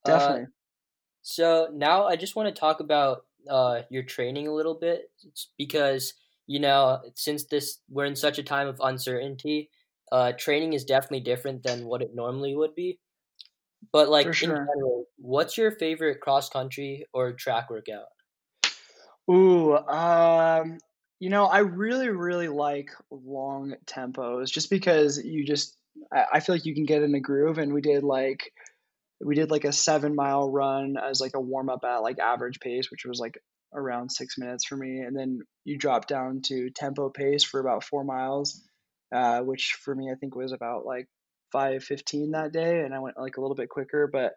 Definitely. 0.05 0.43
Uh, 0.43 0.47
so 1.23 1.69
now 1.73 2.05
I 2.05 2.15
just 2.15 2.35
want 2.35 2.53
to 2.53 2.59
talk 2.59 2.79
about 2.79 3.25
uh, 3.49 3.81
your 3.89 4.03
training 4.03 4.47
a 4.47 4.53
little 4.53 4.75
bit 4.75 5.11
because 5.57 6.13
you 6.47 6.59
know 6.59 6.99
since 7.15 7.45
this 7.45 7.79
we're 7.89 8.05
in 8.05 8.15
such 8.15 8.37
a 8.37 8.43
time 8.43 8.67
of 8.67 8.79
uncertainty, 8.83 9.69
uh, 10.11 10.33
training 10.33 10.73
is 10.73 10.85
definitely 10.85 11.21
different 11.21 11.63
than 11.63 11.85
what 11.85 12.01
it 12.01 12.15
normally 12.15 12.55
would 12.55 12.75
be. 12.75 12.99
But 13.91 14.09
like 14.09 14.33
sure. 14.33 14.49
in 14.49 14.55
general, 14.55 15.05
what's 15.17 15.57
your 15.57 15.71
favorite 15.71 16.21
cross 16.21 16.49
country 16.49 17.05
or 17.13 17.33
track 17.33 17.69
workout? 17.69 18.05
Ooh, 19.29 19.77
um, 19.77 20.77
you 21.19 21.29
know, 21.29 21.45
I 21.45 21.59
really, 21.59 22.09
really 22.09 22.49
like 22.49 22.89
long 23.09 23.75
tempos 23.85 24.51
just 24.51 24.69
because 24.69 25.23
you 25.23 25.45
just 25.45 25.77
I, 26.11 26.25
I 26.33 26.39
feel 26.39 26.55
like 26.55 26.65
you 26.65 26.73
can 26.73 26.85
get 26.85 27.03
in 27.03 27.15
a 27.15 27.19
groove 27.19 27.57
and 27.57 27.73
we 27.73 27.81
did 27.81 28.03
like 28.03 28.53
we 29.23 29.35
did 29.35 29.51
like 29.51 29.65
a 29.65 29.71
seven 29.71 30.15
mile 30.15 30.49
run 30.51 30.95
as 30.97 31.19
like 31.19 31.35
a 31.35 31.41
warm 31.41 31.69
up 31.69 31.83
at 31.83 31.97
like 31.97 32.19
average 32.19 32.59
pace, 32.59 32.89
which 32.91 33.05
was 33.05 33.19
like 33.19 33.37
around 33.73 34.11
six 34.11 34.37
minutes 34.37 34.65
for 34.65 34.77
me. 34.77 34.99
And 34.99 35.17
then 35.17 35.39
you 35.65 35.77
drop 35.77 36.07
down 36.07 36.41
to 36.45 36.69
tempo 36.69 37.09
pace 37.09 37.43
for 37.43 37.59
about 37.59 37.83
four 37.83 38.03
miles, 38.03 38.61
uh, 39.13 39.41
which 39.41 39.77
for 39.83 39.95
me 39.95 40.11
I 40.11 40.15
think 40.15 40.35
was 40.35 40.51
about 40.51 40.85
like 40.85 41.07
5:15 41.53 42.31
that 42.31 42.51
day, 42.51 42.81
and 42.81 42.93
I 42.93 42.99
went 42.99 43.17
like 43.17 43.37
a 43.37 43.41
little 43.41 43.55
bit 43.55 43.69
quicker, 43.69 44.09
but 44.11 44.33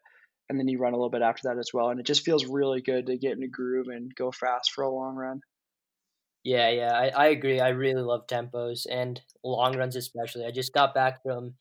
and 0.48 0.58
then 0.58 0.68
you 0.68 0.78
run 0.78 0.92
a 0.92 0.96
little 0.96 1.10
bit 1.10 1.22
after 1.22 1.48
that 1.48 1.58
as 1.58 1.70
well, 1.74 1.88
and 1.90 1.98
it 1.98 2.06
just 2.06 2.24
feels 2.24 2.46
really 2.46 2.80
good 2.80 3.06
to 3.06 3.18
get 3.18 3.36
in 3.36 3.42
a 3.42 3.48
groove 3.48 3.88
and 3.88 4.14
go 4.14 4.30
fast 4.30 4.72
for 4.72 4.84
a 4.84 4.90
long 4.90 5.16
run. 5.16 5.40
Yeah, 6.44 6.70
yeah, 6.70 6.92
I, 6.92 7.08
I 7.08 7.26
agree. 7.28 7.58
I 7.58 7.70
really 7.70 8.02
love 8.02 8.28
tempos 8.28 8.86
and 8.88 9.20
long 9.42 9.76
runs 9.76 9.96
especially. 9.96 10.44
I 10.44 10.52
just 10.52 10.72
got 10.72 10.94
back 10.94 11.20
from 11.24 11.54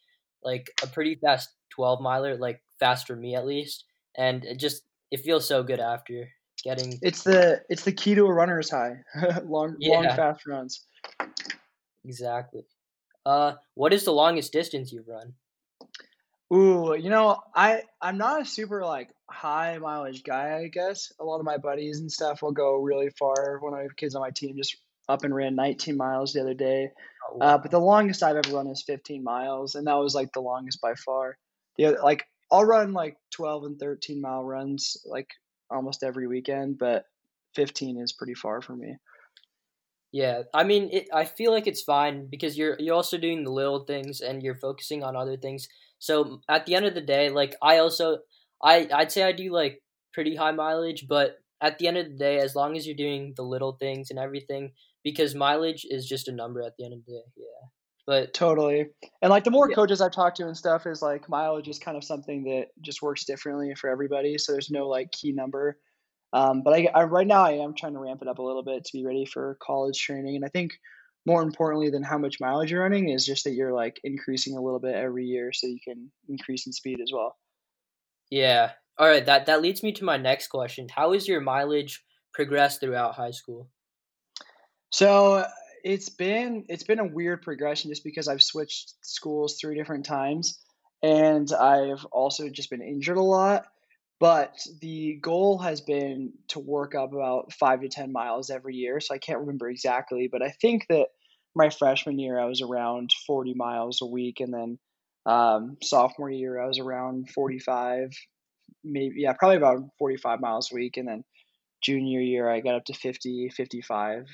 like 0.43 0.69
a 0.83 0.87
pretty 0.87 1.15
fast 1.15 1.49
12 1.71 2.01
miler, 2.01 2.37
like 2.37 2.61
fast 2.79 3.07
for 3.07 3.15
me 3.15 3.35
at 3.35 3.45
least, 3.45 3.85
and 4.17 4.43
it 4.45 4.59
just 4.59 4.83
it 5.11 5.21
feels 5.21 5.47
so 5.47 5.63
good 5.63 5.79
after 5.79 6.29
getting. 6.63 6.99
It's 7.01 7.23
the 7.23 7.61
it's 7.69 7.83
the 7.83 7.91
key 7.91 8.15
to 8.15 8.25
a 8.25 8.33
runner's 8.33 8.69
high. 8.69 8.97
long 9.45 9.75
yeah. 9.79 9.95
long 9.95 10.03
fast 10.15 10.45
runs. 10.45 10.85
Exactly. 12.03 12.63
Uh, 13.25 13.53
what 13.73 13.93
is 13.93 14.05
the 14.05 14.11
longest 14.11 14.53
distance 14.53 14.91
you've 14.91 15.07
run? 15.07 15.33
Ooh, 16.53 16.95
you 16.95 17.09
know, 17.09 17.41
I 17.55 17.83
I'm 18.01 18.17
not 18.17 18.41
a 18.41 18.45
super 18.45 18.83
like 18.83 19.09
high 19.29 19.77
mileage 19.79 20.23
guy. 20.23 20.57
I 20.57 20.67
guess 20.67 21.11
a 21.19 21.23
lot 21.23 21.39
of 21.39 21.45
my 21.45 21.57
buddies 21.57 21.99
and 21.99 22.11
stuff 22.11 22.41
will 22.41 22.51
go 22.51 22.77
really 22.77 23.09
far. 23.09 23.59
One 23.59 23.73
of 23.73 23.79
my 23.79 23.87
kids 23.95 24.15
on 24.15 24.21
my 24.21 24.29
team 24.29 24.55
just 24.55 24.77
up 25.07 25.23
and 25.23 25.35
ran 25.35 25.55
19 25.55 25.97
miles 25.97 26.33
the 26.33 26.41
other 26.41 26.53
day. 26.53 26.91
Oh, 27.29 27.37
wow. 27.37 27.45
uh, 27.45 27.57
but 27.57 27.71
the 27.71 27.79
longest 27.79 28.23
I've 28.23 28.37
ever 28.37 28.55
run 28.55 28.67
is 28.67 28.83
15 28.83 29.23
miles, 29.23 29.75
and 29.75 29.87
that 29.87 29.95
was 29.95 30.15
like 30.15 30.31
the 30.33 30.41
longest 30.41 30.81
by 30.81 30.93
far. 30.93 31.37
The 31.77 31.85
other, 31.85 31.99
like 32.03 32.27
I'll 32.55 32.63
run 32.63 32.93
like 32.93 33.17
12 33.31 33.65
and 33.65 33.79
13 33.79 34.21
mile 34.21 34.43
runs 34.43 34.95
like 35.05 35.27
almost 35.69 36.03
every 36.03 36.25
weekend, 36.25 36.77
but 36.77 37.03
15 37.55 37.99
is 37.99 38.13
pretty 38.13 38.33
far 38.33 38.61
for 38.61 38.75
me. 38.75 38.95
Yeah, 40.13 40.43
I 40.53 40.63
mean, 40.63 40.89
it, 40.93 41.09
I 41.13 41.25
feel 41.25 41.51
like 41.51 41.67
it's 41.67 41.81
fine 41.81 42.27
because 42.27 42.57
you're 42.57 42.77
you're 42.79 42.95
also 42.95 43.17
doing 43.17 43.43
the 43.43 43.51
little 43.51 43.83
things 43.83 44.21
and 44.21 44.41
you're 44.41 44.55
focusing 44.55 45.03
on 45.03 45.17
other 45.17 45.35
things. 45.35 45.67
So 45.99 46.39
at 46.47 46.65
the 46.65 46.75
end 46.75 46.85
of 46.85 46.93
the 46.93 47.01
day, 47.01 47.29
like 47.29 47.55
I 47.61 47.79
also 47.79 48.19
I 48.63 48.87
I'd 48.93 49.11
say 49.11 49.23
I 49.23 49.33
do 49.33 49.51
like 49.51 49.83
pretty 50.13 50.37
high 50.37 50.51
mileage, 50.51 51.07
but 51.09 51.39
at 51.59 51.77
the 51.77 51.89
end 51.89 51.97
of 51.97 52.05
the 52.05 52.15
day, 52.15 52.37
as 52.39 52.55
long 52.55 52.77
as 52.77 52.87
you're 52.87 52.95
doing 52.95 53.33
the 53.35 53.43
little 53.43 53.73
things 53.73 54.09
and 54.11 54.17
everything, 54.17 54.71
because 55.03 55.35
mileage 55.35 55.85
is 55.89 56.07
just 56.07 56.29
a 56.29 56.31
number 56.31 56.61
at 56.61 56.77
the 56.77 56.85
end 56.85 56.93
of 56.93 57.05
the 57.05 57.11
day. 57.11 57.23
Yeah. 57.35 57.67
But 58.07 58.33
totally. 58.33 58.87
And 59.21 59.31
like 59.31 59.43
the 59.43 59.51
more 59.51 59.69
yeah. 59.69 59.75
coaches 59.75 59.99
I've 59.99 60.11
talked 60.11 60.37
to 60.37 60.45
and 60.45 60.55
stuff 60.55 60.85
is 60.85 61.01
like 61.01 61.27
mileage 61.27 61.67
is 61.67 61.79
kind 61.79 61.97
of 61.97 62.03
something 62.03 62.43
that 62.43 62.67
just 62.81 63.01
works 63.01 63.25
differently 63.25 63.73
for 63.73 63.89
everybody. 63.89 64.37
So 64.37 64.51
there's 64.51 64.69
no 64.69 64.87
like 64.87 65.11
key 65.11 65.31
number. 65.31 65.79
Um, 66.31 66.61
but 66.63 66.73
I, 66.73 66.89
I, 66.93 67.03
right 67.05 67.25
now 67.25 67.43
I 67.43 67.53
am 67.53 67.73
trying 67.73 67.93
to 67.93 67.99
ramp 67.99 68.21
it 68.21 68.27
up 68.27 68.39
a 68.39 68.43
little 68.43 68.63
bit 68.63 68.83
to 68.83 68.91
be 68.93 69.05
ready 69.05 69.25
for 69.25 69.57
college 69.61 69.99
training. 69.99 70.35
And 70.35 70.45
I 70.45 70.49
think 70.49 70.73
more 71.25 71.41
importantly 71.41 71.89
than 71.89 72.03
how 72.03 72.19
much 72.19 72.39
mileage 72.39 72.71
you're 72.71 72.83
running 72.83 73.09
is 73.09 73.25
just 73.25 73.45
that 73.45 73.53
you're 73.53 73.73
like 73.73 73.99
increasing 74.03 74.55
a 74.55 74.61
little 74.61 74.79
bit 74.79 74.93
every 74.93 75.25
year 75.25 75.51
so 75.51 75.65
you 75.65 75.79
can 75.83 76.11
increase 76.29 76.67
in 76.67 76.73
speed 76.73 76.99
as 77.01 77.11
well. 77.11 77.35
Yeah. 78.29 78.71
All 78.97 79.07
right. 79.07 79.25
That 79.25 79.47
that 79.47 79.61
leads 79.61 79.81
me 79.81 79.91
to 79.93 80.05
my 80.05 80.17
next 80.17 80.47
question. 80.47 80.87
How 80.93 81.13
is 81.13 81.27
your 81.27 81.41
mileage 81.41 82.03
progressed 82.33 82.81
throughout 82.81 83.15
high 83.15 83.31
school? 83.31 83.69
So 84.91 85.45
it's 85.85 86.09
been 86.09 86.65
it's 86.67 86.83
been 86.83 86.99
a 86.99 87.05
weird 87.05 87.43
progression 87.43 87.91
just 87.91 88.03
because 88.03 88.27
I've 88.27 88.41
switched 88.41 88.95
schools 89.01 89.57
three 89.61 89.75
different 89.77 90.03
times 90.05 90.59
and 91.03 91.47
I've 91.53 92.03
also 92.05 92.49
just 92.49 92.71
been 92.71 92.81
injured 92.81 93.17
a 93.17 93.21
lot. 93.21 93.65
But 94.19 94.57
the 94.81 95.19
goal 95.21 95.59
has 95.59 95.81
been 95.81 96.33
to 96.49 96.59
work 96.59 96.95
up 96.95 97.13
about 97.13 97.53
five 97.53 97.81
to 97.81 97.89
10 97.89 98.11
miles 98.11 98.49
every 98.49 98.75
year. 98.75 98.99
So 98.99 99.13
I 99.13 99.19
can't 99.19 99.41
remember 99.41 99.69
exactly, 99.69 100.27
but 100.31 100.41
I 100.41 100.49
think 100.49 100.87
that 100.89 101.07
my 101.53 101.69
freshman 101.69 102.17
year 102.17 102.39
I 102.39 102.45
was 102.45 102.61
around 102.61 103.11
40 103.27 103.53
miles 103.55 103.99
a 104.01 104.07
week. 104.07 104.39
And 104.39 104.53
then 104.53 104.79
um, 105.25 105.77
sophomore 105.83 106.31
year 106.31 106.59
I 106.59 106.65
was 106.65 106.79
around 106.79 107.29
45, 107.29 108.09
maybe, 108.83 109.15
yeah, 109.17 109.33
probably 109.33 109.57
about 109.57 109.83
45 109.99 110.39
miles 110.39 110.71
a 110.71 110.75
week. 110.75 110.97
And 110.97 111.07
then 111.07 111.23
junior 111.83 112.21
year 112.21 112.49
I 112.49 112.61
got 112.61 112.75
up 112.75 112.85
to 112.85 112.93
50, 112.93 113.49
55. 113.49 114.25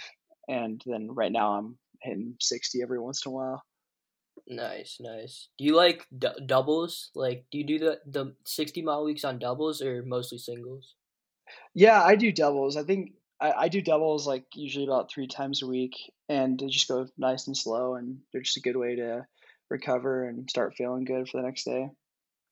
And 0.52 0.82
then 0.86 1.10
right 1.12 1.32
now 1.32 1.54
I'm 1.54 1.80
hitting 2.04 2.36
60 2.42 2.84
every 2.84 3.00
once 3.00 3.26
in 3.26 3.32
a 3.32 3.36
while. 3.36 3.64
Nice, 4.48 4.98
nice. 5.00 5.50
Do 5.58 5.66
you 5.66 5.76
like 5.76 6.08
d- 6.16 6.28
doubles? 6.46 7.10
Like, 7.16 7.46
do 7.52 7.58
you 7.58 7.64
do 7.66 7.80
the 7.80 8.02
the 8.06 8.36
sixty 8.46 8.82
mile 8.84 9.04
weeks 9.04 9.24
on 9.24 9.40
doubles 9.40 9.82
or 9.82 10.04
mostly 10.04 10.38
singles? 10.38 10.96
Yeah, 11.74 12.02
I 12.04 12.16
do 12.16 12.32
doubles. 12.32 12.78
I 12.78 12.84
think 12.84 13.14
I, 13.40 13.52
I 13.52 13.68
do 13.70 13.82
doubles 13.82 14.28
like 14.28 14.46
usually 14.56 14.86
about 14.86 15.12
three 15.12 15.28
times 15.28 15.62
a 15.62 15.68
week, 15.68 15.96
and 16.30 16.60
they 16.60 16.68
just 16.68 16.88
go 16.88 17.08
nice 17.18 17.48
and 17.48 17.58
slow, 17.58 17.96
and 17.96 18.22
they're 18.32 18.42
just 18.42 18.58
a 18.58 18.62
good 18.62 18.78
way 18.78 18.96
to 18.96 19.26
recover 19.70 20.26
and 20.26 20.50
start 20.50 20.76
feeling 20.76 21.06
good 21.06 21.28
for 21.30 21.38
the 21.42 21.48
next 21.48 21.64
day. 21.66 21.90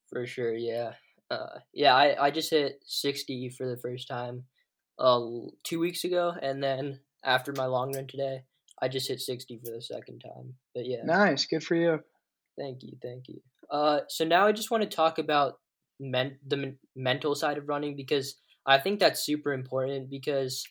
For 0.09 0.25
sure, 0.25 0.53
yeah, 0.55 0.93
uh, 1.29 1.59
yeah. 1.73 1.95
I 1.95 2.27
I 2.27 2.31
just 2.31 2.49
hit 2.49 2.81
sixty 2.85 3.49
for 3.49 3.67
the 3.67 3.77
first 3.77 4.07
time, 4.07 4.45
uh, 4.97 5.21
two 5.63 5.79
weeks 5.79 6.03
ago, 6.03 6.33
and 6.41 6.63
then 6.63 6.99
after 7.23 7.53
my 7.53 7.65
long 7.65 7.93
run 7.93 8.07
today, 8.07 8.43
I 8.81 8.87
just 8.87 9.07
hit 9.07 9.19
sixty 9.19 9.59
for 9.63 9.71
the 9.71 9.81
second 9.81 10.19
time. 10.19 10.55
But 10.73 10.85
yeah, 10.85 11.03
nice, 11.03 11.45
good 11.45 11.63
for 11.63 11.75
you. 11.75 11.99
Thank 12.57 12.83
you, 12.83 12.97
thank 13.01 13.27
you. 13.27 13.41
Uh, 13.71 14.01
so 14.07 14.25
now 14.25 14.47
I 14.47 14.51
just 14.51 14.71
want 14.71 14.83
to 14.83 14.89
talk 14.89 15.19
about 15.19 15.55
men- 15.99 16.39
the 16.45 16.57
men- 16.57 16.79
mental 16.95 17.35
side 17.35 17.57
of 17.57 17.67
running 17.69 17.95
because 17.95 18.35
I 18.65 18.77
think 18.79 18.99
that's 18.99 19.25
super 19.25 19.53
important 19.53 20.09
because 20.09 20.63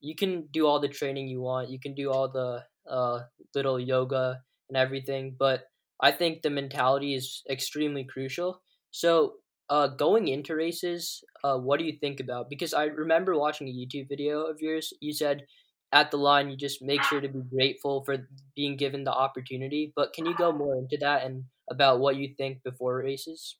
you 0.00 0.14
can 0.14 0.48
do 0.52 0.66
all 0.66 0.80
the 0.80 0.88
training 0.88 1.28
you 1.28 1.40
want, 1.40 1.70
you 1.70 1.80
can 1.80 1.94
do 1.94 2.10
all 2.10 2.28
the 2.30 2.64
uh, 2.88 3.20
little 3.54 3.80
yoga 3.80 4.40
and 4.68 4.76
everything, 4.76 5.34
but 5.38 5.62
I 6.00 6.12
think 6.12 6.42
the 6.42 6.50
mentality 6.50 7.14
is 7.14 7.42
extremely 7.50 8.04
crucial. 8.04 8.60
So, 8.90 9.34
uh, 9.70 9.88
going 9.88 10.28
into 10.28 10.54
races, 10.54 11.24
uh, 11.42 11.56
what 11.56 11.78
do 11.78 11.86
you 11.86 11.96
think 11.98 12.20
about? 12.20 12.50
Because 12.50 12.74
I 12.74 12.84
remember 12.84 13.38
watching 13.38 13.66
a 13.68 13.72
YouTube 13.72 14.08
video 14.10 14.42
of 14.42 14.60
yours. 14.60 14.92
You 15.00 15.14
said 15.14 15.46
at 15.94 16.10
the 16.10 16.18
line 16.18 16.50
you 16.50 16.56
just 16.56 16.82
make 16.82 17.02
sure 17.04 17.20
to 17.20 17.28
be 17.28 17.40
grateful 17.40 18.04
for 18.04 18.28
being 18.54 18.76
given 18.76 19.04
the 19.04 19.12
opportunity. 19.12 19.92
But 19.96 20.12
can 20.12 20.26
you 20.26 20.34
go 20.36 20.52
more 20.52 20.76
into 20.76 20.98
that 21.00 21.24
and 21.24 21.44
about 21.70 22.00
what 22.00 22.16
you 22.16 22.34
think 22.36 22.62
before 22.62 22.98
races? 22.98 23.56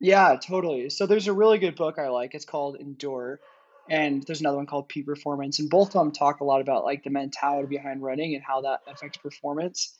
Yeah, 0.00 0.36
totally. 0.36 0.88
So 0.88 1.06
there's 1.06 1.28
a 1.28 1.32
really 1.32 1.58
good 1.58 1.76
book 1.76 1.98
I 1.98 2.08
like. 2.08 2.34
It's 2.34 2.46
called 2.46 2.76
Endure 2.80 3.40
and 3.88 4.22
there's 4.26 4.40
another 4.40 4.56
one 4.56 4.66
called 4.66 4.88
Peak 4.88 5.06
Performance, 5.06 5.58
and 5.58 5.68
both 5.68 5.88
of 5.88 5.92
them 5.92 6.12
talk 6.12 6.40
a 6.40 6.44
lot 6.44 6.60
about 6.60 6.84
like 6.84 7.02
the 7.04 7.10
mentality 7.10 7.68
behind 7.68 8.02
running 8.02 8.34
and 8.34 8.42
how 8.42 8.62
that 8.62 8.80
affects 8.86 9.18
performance. 9.18 9.98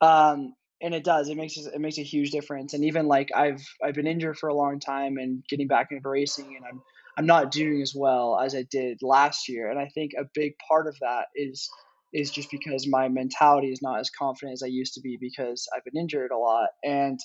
Um, 0.00 0.54
and 0.80 0.94
it 0.94 1.04
does. 1.04 1.28
It 1.28 1.36
makes 1.36 1.56
it 1.56 1.80
makes 1.80 1.98
a 1.98 2.02
huge 2.02 2.30
difference. 2.30 2.74
And 2.74 2.84
even 2.84 3.06
like 3.06 3.30
I've 3.34 3.62
I've 3.82 3.94
been 3.94 4.06
injured 4.06 4.38
for 4.38 4.48
a 4.48 4.54
long 4.54 4.80
time 4.80 5.16
and 5.18 5.44
getting 5.48 5.66
back 5.66 5.88
into 5.90 6.08
racing, 6.08 6.56
and 6.56 6.64
I'm 6.64 6.82
I'm 7.16 7.26
not 7.26 7.50
doing 7.50 7.80
as 7.82 7.94
well 7.94 8.38
as 8.38 8.54
I 8.54 8.64
did 8.70 8.98
last 9.02 9.48
year. 9.48 9.70
And 9.70 9.78
I 9.78 9.88
think 9.94 10.12
a 10.18 10.24
big 10.34 10.54
part 10.68 10.86
of 10.88 10.98
that 11.00 11.26
is 11.34 11.70
is 12.12 12.30
just 12.30 12.50
because 12.50 12.86
my 12.86 13.08
mentality 13.08 13.72
is 13.72 13.82
not 13.82 13.98
as 13.98 14.08
confident 14.08 14.52
as 14.52 14.62
I 14.62 14.68
used 14.68 14.94
to 14.94 15.00
be 15.00 15.18
because 15.20 15.68
I've 15.74 15.84
been 15.84 16.00
injured 16.00 16.30
a 16.30 16.38
lot. 16.38 16.68
And 16.84 17.18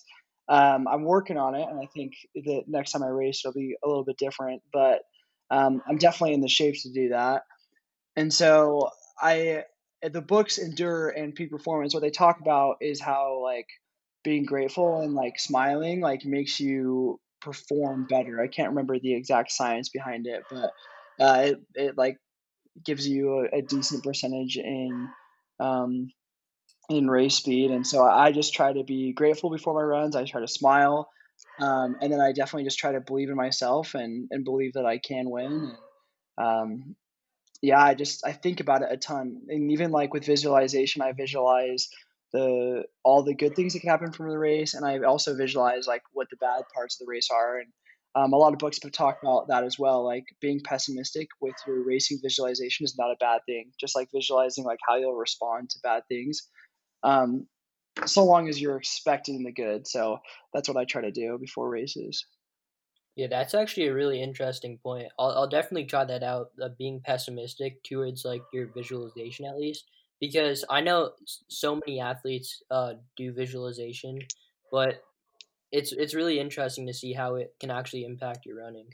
um, 0.48 0.88
I'm 0.88 1.03
working 1.03 1.38
on 1.38 1.53
it, 1.53 1.67
and 1.69 1.79
I 1.79 1.86
think 1.93 2.13
the 2.34 2.63
next 2.67 2.91
time 2.91 3.03
I 3.03 3.08
race 3.08 3.43
it'll 3.46 3.53
be 3.53 3.75
a 3.84 3.88
little 3.88 4.03
bit 4.03 4.17
different. 4.17 4.63
But 4.74 5.01
um, 5.51 5.81
I'm 5.88 5.98
definitely 5.98 6.34
in 6.34 6.41
the 6.41 6.48
shape 6.48 6.75
to 6.81 6.91
do 6.91 7.10
that. 7.10 7.43
And 8.15 8.34
so 8.34 8.89
I, 9.22 9.63
the 10.01 10.22
books 10.22 10.58
Endure 10.58 11.10
and 11.10 11.36
Peak 11.36 11.51
Performance, 11.51 11.93
what 11.93 12.01
they 12.01 12.10
talk 12.10 12.39
about 12.41 12.77
is 12.81 13.00
how 13.00 13.41
like 13.43 13.67
being 14.24 14.46
grateful 14.46 15.01
and 15.01 15.13
like 15.13 15.39
smiling 15.39 16.01
like 16.01 16.25
makes 16.25 16.60
you 16.60 17.19
perform 17.41 18.05
better. 18.10 18.41
I 18.41 18.48
can't 18.48 18.69
remember 18.69 19.00
the 19.00 19.13
exact 19.13 19.51
science 19.51 19.89
behind 19.89 20.27
it, 20.27 20.43
but 20.50 20.72
uh, 21.19 21.41
it, 21.46 21.62
it 21.75 21.98
like 21.98 22.17
gives 22.86 23.08
you 23.08 23.48
a, 23.51 23.58
a 23.58 23.62
decent 23.62 24.03
percentage 24.03 24.58
in 24.58 25.10
um, 25.60 26.12
in 26.89 27.10
race 27.10 27.36
speed. 27.36 27.72
And 27.72 27.86
so 27.86 28.03
I 28.03 28.31
just 28.31 28.53
try 28.53 28.74
to 28.74 28.84
be 28.84 29.13
grateful 29.13 29.50
before 29.50 29.74
my 29.74 29.81
runs. 29.81 30.15
I 30.15 30.25
try 30.25 30.41
to 30.41 30.48
smile. 30.48 31.10
Um, 31.60 31.98
and 32.01 32.12
then 32.12 32.19
I 32.19 32.31
definitely 32.31 32.65
just 32.65 32.79
try 32.79 32.91
to 32.93 33.01
believe 33.01 33.29
in 33.29 33.36
myself 33.36 33.93
and, 33.93 34.27
and 34.31 34.43
believe 34.43 34.74
that 34.74 34.86
I 34.86 34.98
can 34.98 35.29
win. 35.29 35.72
And, 36.38 36.48
um, 36.48 36.96
yeah, 37.62 37.84
I 37.84 37.93
just 37.93 38.25
I 38.25 38.31
think 38.31 38.60
about 38.62 38.81
it 38.81 38.89
a 38.91 38.98
ton, 38.98 39.41
and 39.50 39.72
even 39.72 39.91
like 39.91 40.13
with 40.13 40.25
visualization, 40.25 41.01
I 41.01 41.12
visualize 41.12 41.89
the 42.31 42.83
all 43.03 43.24
the 43.24 43.33
good 43.33 43.55
things 43.55 43.74
that 43.74 43.79
can 43.79 43.89
happen 43.89 44.12
from 44.12 44.29
the 44.29 44.38
race, 44.38 44.74
and 44.74 44.86
I 44.86 45.00
also 45.00 45.36
visualize 45.36 45.88
like 45.88 46.03
what 46.13 46.27
the 46.29 46.38
bad 46.38 46.63
parts 46.74 47.00
of 47.00 47.05
the 47.05 47.09
race 47.09 47.29
are. 47.31 47.59
And 47.59 47.67
um, 48.15 48.33
a 48.33 48.38
lot 48.38 48.53
of 48.53 48.59
books 48.59 48.79
have 48.81 48.91
talked 48.91 49.24
about 49.24 49.48
that 49.50 49.63
as 49.63 49.77
well. 49.77 50.03
Like 50.03 50.25
being 50.41 50.62
pessimistic 50.63 51.27
with 51.41 51.55
your 51.67 51.83
racing 51.86 52.19
visualization 52.21 52.83
is 52.83 52.98
not 52.98 53.12
a 53.12 53.17
bad 53.19 53.41
thing. 53.45 53.71
Just 53.79 53.95
like 53.95 54.09
visualizing 54.13 54.63
like 54.63 54.79
how 54.88 54.98
you'll 54.98 55.15
respond 55.15 55.69
to 55.71 55.79
bad 55.83 56.03
things. 56.07 56.48
Um, 57.03 57.48
so 58.05 58.24
long 58.24 58.48
as 58.48 58.62
you're 58.62 58.77
expecting 58.77 59.43
the 59.43 59.51
good. 59.51 59.88
So 59.88 60.19
that's 60.53 60.69
what 60.69 60.77
I 60.77 60.86
try 60.86 61.01
to 61.01 61.12
do 61.12 61.38
before 61.39 61.69
races. 61.69 62.25
Yeah, 63.15 63.27
that's 63.27 63.53
actually 63.53 63.88
a 63.88 63.93
really 63.93 64.21
interesting 64.21 64.79
point. 64.81 65.07
I'll, 65.19 65.31
I'll 65.31 65.50
definitely 65.50 65.86
try 65.86 66.05
that 66.05 66.24
out, 66.24 66.51
uh, 66.63 66.69
being 66.77 67.01
pessimistic 67.03 67.83
towards 67.83 68.24
like 68.24 68.43
your 68.53 68.67
visualization 68.74 69.45
at 69.45 69.57
least, 69.57 69.86
because 70.19 70.65
I 70.69 70.81
know 70.81 71.11
so 71.47 71.75
many 71.75 71.99
athletes 71.99 72.61
uh, 72.69 72.93
do 73.15 73.33
visualization, 73.33 74.19
but 74.71 75.01
it's 75.71 75.91
it's 75.91 76.15
really 76.15 76.39
interesting 76.39 76.88
to 76.88 76.93
see 76.93 77.13
how 77.13 77.35
it 77.35 77.53
can 77.59 77.71
actually 77.71 78.05
impact 78.05 78.45
your 78.45 78.57
running. 78.57 78.88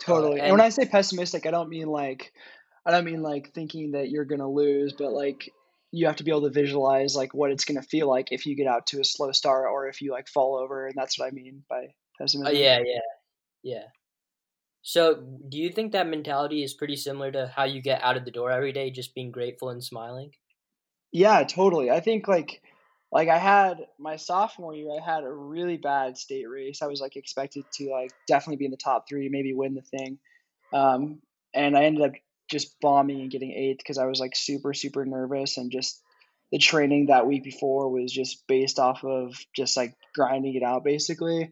Totally. 0.00 0.40
Uh, 0.40 0.44
and, 0.44 0.52
when 0.52 0.60
I 0.60 0.68
say 0.68 0.86
pessimistic, 0.86 1.46
I 1.46 1.50
don't 1.50 1.68
mean 1.68 1.88
like 1.88 2.32
I 2.84 2.90
don't 2.90 3.04
mean 3.04 3.22
like 3.22 3.52
thinking 3.54 3.92
that 3.92 4.10
you're 4.10 4.24
gonna 4.24 4.50
lose, 4.50 4.92
but 4.92 5.12
like 5.12 5.50
you 5.92 6.06
have 6.06 6.16
to 6.16 6.24
be 6.24 6.30
able 6.30 6.42
to 6.42 6.50
visualize 6.50 7.16
like 7.16 7.32
what 7.32 7.50
it's 7.50 7.64
going 7.64 7.80
to 7.80 7.88
feel 7.88 8.08
like 8.08 8.28
if 8.30 8.46
you 8.46 8.56
get 8.56 8.66
out 8.66 8.86
to 8.88 9.00
a 9.00 9.04
slow 9.04 9.32
start 9.32 9.68
or 9.70 9.88
if 9.88 10.02
you 10.02 10.12
like 10.12 10.28
fall 10.28 10.56
over 10.56 10.86
and 10.86 10.94
that's 10.96 11.18
what 11.18 11.26
i 11.26 11.30
mean 11.30 11.62
by 11.68 11.86
pessimism 12.18 12.54
oh, 12.54 12.58
yeah 12.58 12.78
yeah 12.84 13.00
yeah 13.62 13.84
so 14.82 15.14
do 15.48 15.58
you 15.58 15.70
think 15.70 15.92
that 15.92 16.06
mentality 16.06 16.62
is 16.62 16.74
pretty 16.74 16.96
similar 16.96 17.30
to 17.30 17.50
how 17.54 17.64
you 17.64 17.80
get 17.80 18.02
out 18.02 18.16
of 18.16 18.24
the 18.24 18.30
door 18.30 18.50
every 18.50 18.72
day 18.72 18.90
just 18.90 19.14
being 19.14 19.30
grateful 19.30 19.70
and 19.70 19.82
smiling 19.82 20.30
yeah 21.16 21.44
totally. 21.44 21.90
I 21.90 22.00
think 22.00 22.28
like 22.28 22.60
like 23.10 23.28
i 23.28 23.38
had 23.38 23.78
my 23.98 24.16
sophomore 24.16 24.74
year 24.74 24.90
i 24.90 25.02
had 25.02 25.24
a 25.24 25.32
really 25.32 25.78
bad 25.78 26.18
state 26.18 26.48
race. 26.48 26.82
I 26.82 26.86
was 26.86 27.00
like 27.00 27.16
expected 27.16 27.64
to 27.74 27.90
like 27.90 28.10
definitely 28.28 28.56
be 28.56 28.66
in 28.66 28.70
the 28.70 28.76
top 28.76 29.08
three 29.08 29.28
maybe 29.30 29.54
win 29.54 29.74
the 29.74 29.82
thing. 29.82 30.18
Um, 30.74 31.20
and 31.54 31.76
i 31.76 31.84
ended 31.84 32.02
up 32.04 32.12
just 32.50 32.78
bombing 32.80 33.20
and 33.22 33.30
getting 33.30 33.52
eighth 33.52 33.78
because 33.78 33.98
I 33.98 34.06
was 34.06 34.20
like 34.20 34.36
super 34.36 34.74
super 34.74 35.06
nervous 35.06 35.56
and 35.56 35.72
just 35.72 36.02
the 36.52 36.58
training 36.58 37.06
that 37.06 37.26
week 37.26 37.42
before 37.42 37.90
was 37.90 38.12
just 38.12 38.46
based 38.46 38.78
off 38.78 39.02
of 39.02 39.34
just 39.54 39.76
like 39.76 39.94
grinding 40.14 40.54
it 40.54 40.62
out 40.62 40.84
basically. 40.84 41.50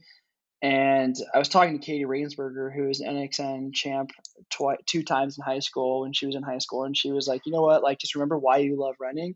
And 0.62 1.14
I 1.34 1.38
was 1.38 1.48
talking 1.48 1.78
to 1.78 1.84
Katie 1.84 2.06
Rainsberger, 2.06 2.74
who 2.74 2.84
was 2.88 3.00
an 3.00 3.14
NXN 3.14 3.74
champ 3.74 4.10
twi- 4.50 4.78
two 4.86 5.02
times 5.02 5.36
in 5.36 5.44
high 5.44 5.58
school 5.58 6.02
when 6.02 6.12
she 6.14 6.26
was 6.26 6.36
in 6.36 6.42
high 6.42 6.58
school, 6.58 6.84
and 6.84 6.96
she 6.96 7.12
was 7.12 7.28
like, 7.28 7.42
you 7.44 7.52
know 7.52 7.62
what, 7.62 7.82
like 7.82 7.98
just 7.98 8.14
remember 8.14 8.38
why 8.38 8.58
you 8.58 8.76
love 8.80 8.94
running, 8.98 9.34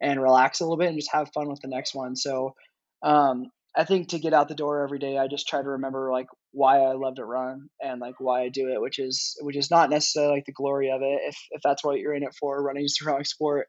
and 0.00 0.22
relax 0.22 0.60
a 0.60 0.64
little 0.64 0.76
bit 0.76 0.88
and 0.88 0.98
just 0.98 1.12
have 1.12 1.32
fun 1.32 1.48
with 1.48 1.60
the 1.60 1.68
next 1.68 1.94
one. 1.94 2.14
So 2.14 2.54
um, 3.02 3.50
I 3.76 3.84
think 3.84 4.08
to 4.08 4.18
get 4.18 4.34
out 4.34 4.48
the 4.48 4.54
door 4.54 4.82
every 4.82 4.98
day, 4.98 5.18
I 5.18 5.26
just 5.28 5.48
try 5.48 5.62
to 5.62 5.68
remember 5.68 6.10
like 6.12 6.28
why 6.52 6.80
I 6.80 6.92
love 6.92 7.16
to 7.16 7.24
run 7.24 7.68
and 7.80 8.00
like 8.00 8.14
why 8.18 8.42
I 8.42 8.48
do 8.48 8.72
it, 8.72 8.80
which 8.80 8.98
is 8.98 9.36
which 9.40 9.56
is 9.56 9.70
not 9.70 9.90
necessarily 9.90 10.36
like 10.36 10.46
the 10.46 10.52
glory 10.52 10.90
of 10.90 11.02
it. 11.02 11.20
If 11.26 11.36
if 11.50 11.62
that's 11.62 11.84
what 11.84 11.98
you're 11.98 12.14
in 12.14 12.22
it 12.22 12.34
for, 12.38 12.62
running 12.62 12.84
is 12.84 12.98
the 13.00 13.06
wrong 13.10 13.24
sport. 13.24 13.68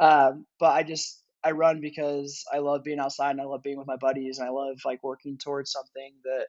Um, 0.00 0.46
but 0.60 0.72
I 0.72 0.82
just 0.82 1.22
I 1.44 1.52
run 1.52 1.80
because 1.80 2.44
I 2.52 2.58
love 2.58 2.82
being 2.84 2.98
outside 2.98 3.32
and 3.32 3.40
I 3.40 3.44
love 3.44 3.62
being 3.62 3.78
with 3.78 3.86
my 3.86 3.96
buddies 3.96 4.38
and 4.38 4.48
I 4.48 4.50
love 4.50 4.78
like 4.84 5.02
working 5.02 5.38
towards 5.38 5.72
something 5.72 6.14
that 6.24 6.46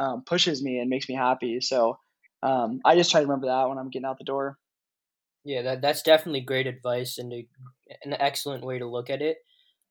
um, 0.00 0.24
pushes 0.24 0.62
me 0.62 0.78
and 0.78 0.90
makes 0.90 1.08
me 1.08 1.14
happy. 1.14 1.60
So 1.60 1.98
um, 2.42 2.80
I 2.84 2.94
just 2.96 3.10
try 3.10 3.20
to 3.20 3.26
remember 3.26 3.48
that 3.48 3.68
when 3.68 3.78
I'm 3.78 3.90
getting 3.90 4.06
out 4.06 4.18
the 4.18 4.24
door. 4.24 4.58
Yeah, 5.44 5.62
that 5.62 5.82
that's 5.82 6.02
definitely 6.02 6.42
great 6.42 6.66
advice 6.66 7.18
and 7.18 7.32
a, 7.32 7.48
an 8.02 8.12
excellent 8.14 8.64
way 8.64 8.78
to 8.78 8.86
look 8.86 9.08
at 9.10 9.22
it. 9.22 9.38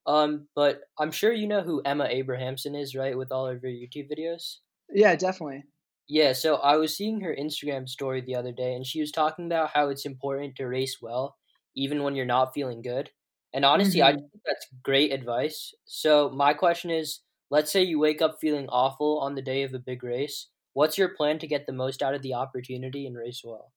Um, 0.05 0.49
but 0.55 0.81
I'm 0.99 1.11
sure 1.11 1.33
you 1.33 1.47
know 1.47 1.63
who 1.63 1.81
Emma 1.83 2.05
Abrahamson 2.05 2.75
is, 2.75 2.95
right? 2.95 3.17
With 3.17 3.31
all 3.31 3.47
of 3.47 3.61
her 3.61 3.67
YouTube 3.67 4.09
videos. 4.11 4.57
Yeah, 4.89 5.15
definitely. 5.15 5.63
Yeah, 6.09 6.33
so 6.33 6.55
I 6.55 6.75
was 6.77 6.95
seeing 6.95 7.21
her 7.21 7.35
Instagram 7.35 7.87
story 7.87 8.21
the 8.21 8.35
other 8.35 8.51
day, 8.51 8.73
and 8.73 8.85
she 8.85 8.99
was 9.01 9.11
talking 9.11 9.45
about 9.45 9.71
how 9.71 9.89
it's 9.89 10.05
important 10.05 10.55
to 10.55 10.65
race 10.65 11.01
well, 11.01 11.37
even 11.75 12.03
when 12.03 12.15
you're 12.15 12.25
not 12.25 12.53
feeling 12.53 12.81
good. 12.81 13.11
And 13.53 13.65
honestly, 13.65 14.01
mm-hmm. 14.01 14.17
I 14.17 14.19
think 14.19 14.43
that's 14.45 14.67
great 14.83 15.11
advice. 15.11 15.73
So 15.85 16.29
my 16.29 16.53
question 16.53 16.91
is, 16.91 17.21
let's 17.49 17.71
say 17.71 17.83
you 17.83 17.99
wake 17.99 18.21
up 18.21 18.37
feeling 18.39 18.67
awful 18.69 19.19
on 19.19 19.35
the 19.35 19.41
day 19.41 19.63
of 19.63 19.73
a 19.73 19.79
big 19.79 20.03
race. 20.03 20.47
What's 20.73 20.97
your 20.97 21.09
plan 21.09 21.39
to 21.39 21.47
get 21.47 21.65
the 21.65 21.73
most 21.73 22.03
out 22.03 22.13
of 22.13 22.21
the 22.21 22.35
opportunity 22.35 23.07
and 23.07 23.17
race 23.17 23.41
well? 23.43 23.71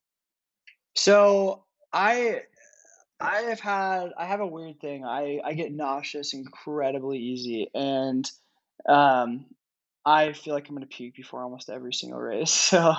So 0.95 1.65
I 1.93 2.43
I 3.21 3.43
have 3.43 3.61
had 3.61 4.13
I 4.19 4.27
have 4.27 4.41
a 4.41 4.47
weird 4.47 4.81
thing. 4.81 5.05
I 5.05 5.41
I 5.45 5.55
get 5.55 5.73
nauseous 5.73 6.35
incredibly 6.35 7.19
easy, 7.19 7.71
and 7.75 8.31
um, 8.89 9.47
I 10.05 10.33
feel 10.33 10.55
like 10.55 10.69
I'm 10.69 10.75
gonna 10.75 10.87
puke 10.87 11.15
before 11.15 11.43
almost 11.43 11.71
every 11.71 11.93
single 11.93 12.21
race. 12.21 12.51
So 12.71 12.95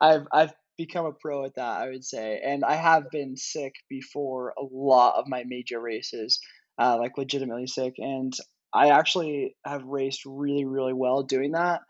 I've 0.00 0.26
I've 0.32 0.52
become 0.76 1.06
a 1.06 1.12
pro 1.12 1.44
at 1.44 1.54
that, 1.56 1.80
I 1.80 1.88
would 1.88 2.04
say, 2.04 2.40
and 2.44 2.64
I 2.64 2.74
have 2.74 3.10
been 3.10 3.36
sick 3.36 3.74
before 3.88 4.54
a 4.58 4.64
lot 4.70 5.16
of 5.18 5.28
my 5.28 5.44
major 5.46 5.80
races, 5.80 6.40
uh, 6.78 6.98
like 6.98 7.18
legitimately 7.18 7.66
sick, 7.66 7.94
and 7.98 8.32
I 8.74 8.90
actually 8.90 9.56
have 9.64 9.84
raced 9.84 10.22
really 10.26 10.64
really 10.64 10.92
well 10.92 11.22
doing 11.22 11.52
that. 11.52 11.80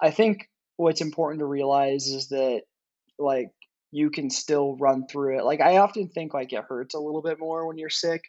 I 0.00 0.10
think 0.10 0.48
what's 0.76 1.00
important 1.02 1.40
to 1.40 1.46
realize 1.46 2.06
is 2.06 2.28
that 2.28 2.62
like 3.18 3.48
you 3.92 4.10
can 4.10 4.30
still 4.30 4.76
run 4.76 5.06
through 5.06 5.38
it. 5.38 5.44
Like 5.44 5.60
I 5.60 5.78
often 5.78 6.08
think 6.08 6.34
like 6.34 6.52
it 6.52 6.64
hurts 6.68 6.94
a 6.94 7.00
little 7.00 7.22
bit 7.22 7.38
more 7.38 7.66
when 7.66 7.78
you're 7.78 7.90
sick, 7.90 8.22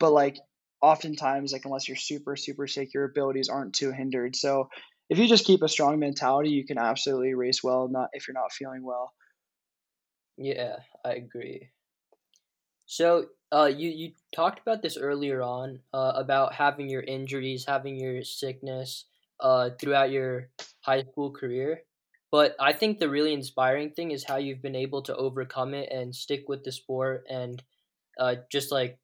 but 0.00 0.12
like 0.12 0.36
oftentimes 0.82 1.52
like 1.52 1.64
unless 1.64 1.88
you're 1.88 1.96
super 1.96 2.36
super 2.36 2.66
sick, 2.66 2.92
your 2.94 3.04
abilities 3.04 3.48
aren't 3.48 3.74
too 3.74 3.92
hindered. 3.92 4.36
So 4.36 4.68
if 5.10 5.18
you 5.18 5.26
just 5.28 5.46
keep 5.46 5.62
a 5.62 5.68
strong 5.68 5.98
mentality, 5.98 6.50
you 6.50 6.66
can 6.66 6.78
absolutely 6.78 7.34
race 7.34 7.62
well. 7.62 7.88
Not 7.88 8.10
if 8.12 8.26
you're 8.28 8.34
not 8.34 8.52
feeling 8.52 8.82
well. 8.84 9.12
Yeah, 10.36 10.78
I 11.04 11.14
agree. 11.14 11.70
So 12.86 13.26
uh, 13.52 13.66
you 13.74 13.88
you 13.90 14.12
talked 14.34 14.60
about 14.60 14.82
this 14.82 14.96
earlier 14.96 15.42
on 15.42 15.80
uh, 15.92 16.12
about 16.16 16.54
having 16.54 16.88
your 16.88 17.02
injuries, 17.02 17.64
having 17.66 17.96
your 17.96 18.22
sickness 18.24 19.06
uh, 19.40 19.70
throughout 19.80 20.10
your 20.10 20.50
high 20.80 21.02
school 21.02 21.30
career. 21.30 21.82
But 22.30 22.56
I 22.58 22.72
think 22.72 22.98
the 22.98 23.08
really 23.08 23.32
inspiring 23.32 23.90
thing 23.92 24.10
is 24.10 24.24
how 24.24 24.36
you've 24.36 24.62
been 24.62 24.74
able 24.76 25.02
to 25.02 25.16
overcome 25.16 25.72
it 25.74 25.90
and 25.92 26.14
stick 26.14 26.48
with 26.48 26.64
the 26.64 26.72
sport 26.72 27.24
and 27.30 27.62
uh, 28.18 28.36
just 28.50 28.72
like 28.72 28.98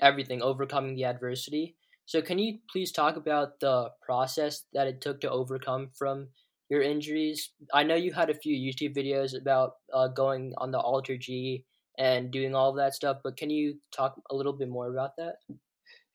everything, 0.00 0.42
overcoming 0.42 0.94
the 0.94 1.04
adversity. 1.04 1.76
So, 2.06 2.22
can 2.22 2.38
you 2.38 2.58
please 2.70 2.92
talk 2.92 3.16
about 3.16 3.60
the 3.60 3.90
process 4.02 4.64
that 4.72 4.86
it 4.86 5.00
took 5.00 5.20
to 5.22 5.30
overcome 5.30 5.90
from 5.94 6.28
your 6.68 6.82
injuries? 6.82 7.50
I 7.72 7.84
know 7.84 7.94
you 7.94 8.12
had 8.12 8.30
a 8.30 8.34
few 8.34 8.54
YouTube 8.54 8.96
videos 8.96 9.38
about 9.38 9.72
uh, 9.92 10.08
going 10.08 10.54
on 10.58 10.70
the 10.70 10.78
Alter 10.78 11.16
G 11.16 11.64
and 11.98 12.30
doing 12.30 12.54
all 12.54 12.70
of 12.70 12.76
that 12.76 12.94
stuff, 12.94 13.18
but 13.24 13.36
can 13.36 13.50
you 13.50 13.78
talk 13.94 14.20
a 14.30 14.36
little 14.36 14.52
bit 14.52 14.68
more 14.68 14.90
about 14.90 15.16
that? 15.16 15.36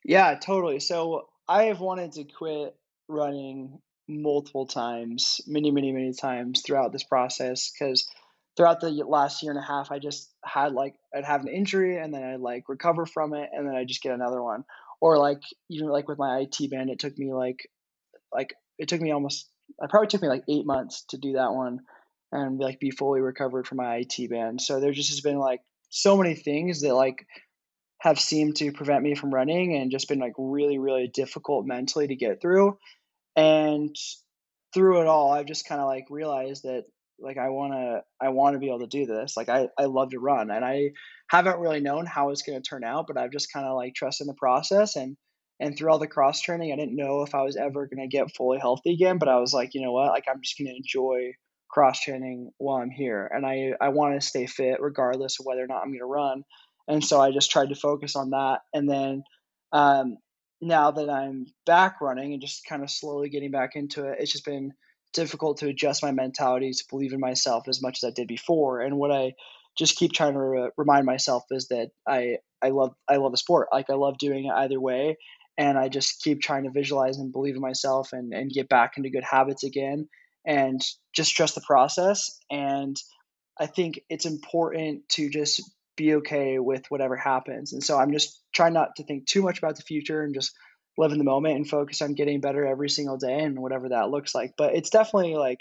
Yeah, 0.05 0.35
totally. 0.35 0.79
So, 0.79 1.27
I 1.47 1.63
have 1.65 1.79
wanted 1.79 2.13
to 2.13 2.23
quit 2.23 2.75
running 3.07 3.79
multiple 4.07 4.65
times, 4.65 5.41
many, 5.47 5.71
many, 5.71 5.91
many 5.91 6.13
times 6.13 6.61
throughout 6.65 6.91
this 6.91 7.03
process 7.03 7.71
because 7.71 8.07
throughout 8.55 8.81
the 8.81 8.89
last 8.89 9.41
year 9.43 9.51
and 9.51 9.59
a 9.59 9.65
half, 9.65 9.91
I 9.91 9.99
just 9.99 10.31
had 10.43 10.73
like 10.73 10.95
I'd 11.15 11.25
have 11.25 11.41
an 11.41 11.47
injury 11.47 11.97
and 11.97 12.13
then 12.13 12.23
I'd 12.23 12.39
like 12.39 12.69
recover 12.69 13.05
from 13.05 13.33
it 13.33 13.49
and 13.51 13.67
then 13.67 13.75
I 13.75 13.85
just 13.85 14.01
get 14.01 14.13
another 14.13 14.41
one. 14.41 14.65
Or 14.99 15.17
like 15.17 15.41
even 15.69 15.87
like 15.87 16.07
with 16.07 16.19
my 16.19 16.39
IT 16.39 16.69
band, 16.69 16.89
it 16.89 16.99
took 16.99 17.17
me 17.17 17.33
like 17.33 17.67
like 18.31 18.53
it 18.77 18.87
took 18.87 19.01
me 19.01 19.11
almost 19.11 19.49
I 19.81 19.87
probably 19.87 20.07
took 20.07 20.21
me 20.21 20.27
like 20.27 20.43
eight 20.49 20.65
months 20.65 21.05
to 21.09 21.17
do 21.17 21.33
that 21.33 21.53
one 21.53 21.79
and 22.31 22.59
like 22.59 22.79
be 22.79 22.91
fully 22.91 23.21
recovered 23.21 23.67
from 23.67 23.77
my 23.77 23.97
IT 23.97 24.29
band. 24.29 24.61
So 24.61 24.79
there 24.79 24.91
just 24.91 25.09
has 25.09 25.21
been 25.21 25.37
like 25.37 25.61
so 25.89 26.17
many 26.17 26.35
things 26.35 26.81
that 26.81 26.95
like 26.95 27.25
have 28.01 28.19
seemed 28.19 28.55
to 28.55 28.71
prevent 28.71 29.03
me 29.03 29.13
from 29.13 29.33
running 29.33 29.75
and 29.75 29.91
just 29.91 30.09
been 30.09 30.19
like 30.19 30.33
really 30.37 30.79
really 30.79 31.07
difficult 31.07 31.67
mentally 31.67 32.07
to 32.07 32.15
get 32.15 32.41
through 32.41 32.77
and 33.35 33.95
through 34.73 35.01
it 35.01 35.07
all 35.07 35.31
i've 35.31 35.45
just 35.45 35.67
kind 35.67 35.79
of 35.79 35.87
like 35.87 36.05
realized 36.09 36.63
that 36.63 36.85
like 37.19 37.37
i 37.37 37.49
want 37.49 37.73
to 37.73 38.01
i 38.19 38.29
want 38.29 38.55
to 38.55 38.59
be 38.59 38.67
able 38.67 38.79
to 38.79 38.87
do 38.87 39.05
this 39.05 39.37
like 39.37 39.49
i 39.49 39.67
i 39.77 39.85
love 39.85 40.09
to 40.09 40.19
run 40.19 40.49
and 40.49 40.65
i 40.65 40.89
haven't 41.29 41.59
really 41.59 41.79
known 41.79 42.07
how 42.07 42.31
it's 42.31 42.41
going 42.41 42.59
to 42.59 42.67
turn 42.67 42.83
out 42.83 43.05
but 43.07 43.17
i've 43.17 43.31
just 43.31 43.53
kind 43.53 43.67
of 43.67 43.75
like 43.75 43.93
trusted 43.93 44.25
in 44.25 44.27
the 44.27 44.33
process 44.33 44.95
and 44.95 45.15
and 45.61 45.77
through 45.77 45.91
all 45.91 45.99
the 45.99 46.07
cross 46.07 46.41
training 46.41 46.73
i 46.73 46.75
didn't 46.75 46.95
know 46.95 47.21
if 47.21 47.33
i 47.33 47.41
was 47.41 47.55
ever 47.55 47.87
going 47.87 48.01
to 48.01 48.07
get 48.07 48.35
fully 48.35 48.59
healthy 48.59 48.93
again 48.93 49.17
but 49.17 49.29
i 49.29 49.39
was 49.39 49.53
like 49.53 49.73
you 49.73 49.81
know 49.81 49.91
what? 49.93 50.11
Like 50.11 50.25
i'm 50.29 50.41
just 50.41 50.57
going 50.57 50.67
to 50.67 50.75
enjoy 50.75 51.33
cross 51.69 52.01
training 52.01 52.51
while 52.57 52.81
i'm 52.81 52.89
here. 52.89 53.29
And 53.33 53.45
i 53.45 53.71
i 53.79 53.89
want 53.89 54.19
to 54.19 54.27
stay 54.27 54.45
fit 54.45 54.81
regardless 54.81 55.39
of 55.39 55.45
whether 55.45 55.63
or 55.63 55.67
not 55.67 55.81
i'm 55.81 55.89
going 55.89 55.99
to 55.99 56.05
run. 56.05 56.43
And 56.87 57.03
so 57.03 57.21
i 57.21 57.31
just 57.31 57.51
tried 57.51 57.69
to 57.69 57.75
focus 57.75 58.15
on 58.15 58.31
that. 58.31 58.59
And 58.73 58.89
then 58.89 59.23
um, 59.71 60.17
now 60.61 60.91
that 60.91 61.09
I'm 61.09 61.47
back 61.65 62.01
running 62.01 62.33
and 62.33 62.41
just 62.41 62.65
kind 62.65 62.83
of 62.83 62.91
slowly 62.91 63.29
getting 63.29 63.51
back 63.51 63.71
into 63.75 64.05
it, 64.05 64.17
it's 64.19 64.31
just 64.31 64.45
been 64.45 64.73
difficult 65.13 65.57
to 65.57 65.67
adjust 65.67 66.03
my 66.03 66.11
mentality 66.11 66.71
to 66.71 66.83
believe 66.89 67.13
in 67.13 67.19
myself 67.19 67.67
as 67.67 67.81
much 67.81 68.03
as 68.03 68.07
I 68.07 68.11
did 68.11 68.27
before. 68.27 68.81
And 68.81 68.97
what 68.97 69.11
I 69.11 69.33
just 69.77 69.97
keep 69.97 70.13
trying 70.13 70.33
to 70.33 70.39
re- 70.39 70.69
remind 70.77 71.05
myself 71.05 71.43
is 71.51 71.67
that 71.69 71.89
I 72.07 72.37
I 72.61 72.69
love 72.69 72.93
I 73.09 73.17
love 73.17 73.31
the 73.31 73.37
sport. 73.37 73.69
Like 73.73 73.89
I 73.89 73.95
love 73.95 74.17
doing 74.17 74.45
it 74.45 74.53
either 74.53 74.79
way, 74.79 75.17
and 75.57 75.77
I 75.77 75.89
just 75.89 76.21
keep 76.21 76.41
trying 76.41 76.63
to 76.63 76.71
visualize 76.71 77.17
and 77.17 77.31
believe 77.31 77.55
in 77.55 77.61
myself 77.61 78.13
and 78.13 78.33
and 78.33 78.51
get 78.51 78.69
back 78.69 78.97
into 78.97 79.09
good 79.09 79.23
habits 79.23 79.63
again, 79.63 80.07
and 80.45 80.81
just 81.13 81.35
trust 81.35 81.55
the 81.55 81.61
process. 81.61 82.39
And 82.49 82.95
I 83.59 83.67
think 83.67 84.01
it's 84.09 84.25
important 84.25 85.07
to 85.09 85.29
just 85.29 85.61
be 85.97 86.15
okay 86.15 86.57
with 86.57 86.85
whatever 86.89 87.15
happens. 87.15 87.73
And 87.73 87.83
so 87.83 87.97
I'm 87.97 88.11
just 88.11 88.41
trying 88.53 88.73
not 88.73 88.95
to 88.95 89.03
think 89.03 89.27
too 89.27 89.41
much 89.41 89.57
about 89.59 89.75
the 89.75 89.83
future 89.83 90.23
and 90.23 90.33
just 90.33 90.53
live 90.97 91.11
in 91.11 91.17
the 91.17 91.23
moment 91.23 91.55
and 91.55 91.69
focus 91.69 92.01
on 92.01 92.15
getting 92.15 92.41
better 92.41 92.65
every 92.65 92.89
single 92.89 93.17
day 93.17 93.43
and 93.43 93.59
whatever 93.59 93.89
that 93.89 94.09
looks 94.09 94.33
like. 94.33 94.53
But 94.57 94.75
it's 94.75 94.89
definitely 94.89 95.35
like 95.35 95.59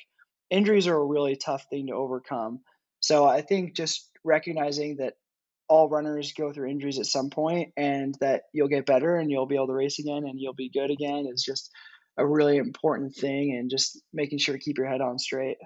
injuries 0.50 0.86
are 0.86 0.96
a 0.96 1.04
really 1.04 1.36
tough 1.36 1.66
thing 1.70 1.88
to 1.88 1.94
overcome. 1.94 2.60
So 3.00 3.26
I 3.26 3.42
think 3.42 3.74
just 3.76 4.08
recognizing 4.24 4.96
that 4.96 5.14
all 5.70 5.88
runners 5.88 6.32
go 6.32 6.52
through 6.52 6.68
injuries 6.68 6.98
at 6.98 7.06
some 7.06 7.30
point 7.30 7.72
and 7.76 8.16
that 8.20 8.42
you'll 8.52 8.68
get 8.68 8.84
better 8.84 9.16
and 9.16 9.30
you'll 9.30 9.46
be 9.46 9.54
able 9.54 9.68
to 9.68 9.72
race 9.72 10.00
again 10.00 10.24
and 10.26 10.40
you'll 10.40 10.52
be 10.52 10.68
good 10.68 10.90
again 10.90 11.28
is 11.32 11.44
just 11.44 11.70
a 12.18 12.26
really 12.26 12.56
important 12.56 13.14
thing 13.14 13.56
and 13.56 13.70
just 13.70 14.02
making 14.12 14.38
sure 14.38 14.54
to 14.56 14.60
keep 14.60 14.76
your 14.76 14.88
head 14.88 15.00
on 15.00 15.16
straight. 15.16 15.58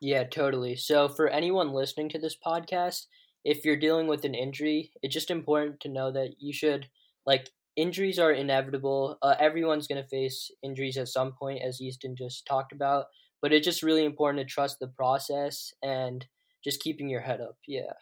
Yeah, 0.00 0.24
totally. 0.24 0.76
So 0.76 1.10
for 1.10 1.28
anyone 1.28 1.72
listening 1.74 2.08
to 2.08 2.18
this 2.18 2.36
podcast, 2.44 3.02
if 3.44 3.66
you're 3.66 3.76
dealing 3.76 4.06
with 4.06 4.24
an 4.24 4.34
injury, 4.34 4.92
it's 5.02 5.14
just 5.14 5.30
important 5.30 5.80
to 5.80 5.90
know 5.90 6.10
that 6.10 6.36
you 6.38 6.54
should 6.54 6.88
like 7.26 7.50
injuries 7.76 8.18
are 8.18 8.32
inevitable. 8.32 9.18
Uh, 9.20 9.34
everyone's 9.38 9.86
gonna 9.86 10.06
face 10.06 10.50
injuries 10.62 10.96
at 10.96 11.08
some 11.08 11.32
point, 11.32 11.60
as 11.62 11.82
Easton 11.82 12.16
just 12.16 12.46
talked 12.46 12.72
about. 12.72 13.06
But 13.42 13.52
it's 13.52 13.66
just 13.66 13.82
really 13.82 14.06
important 14.06 14.40
to 14.40 14.50
trust 14.50 14.78
the 14.80 14.88
process 14.88 15.70
and 15.82 16.24
just 16.64 16.80
keeping 16.80 17.10
your 17.10 17.20
head 17.20 17.40
up. 17.40 17.56
Yeah, 17.66 17.92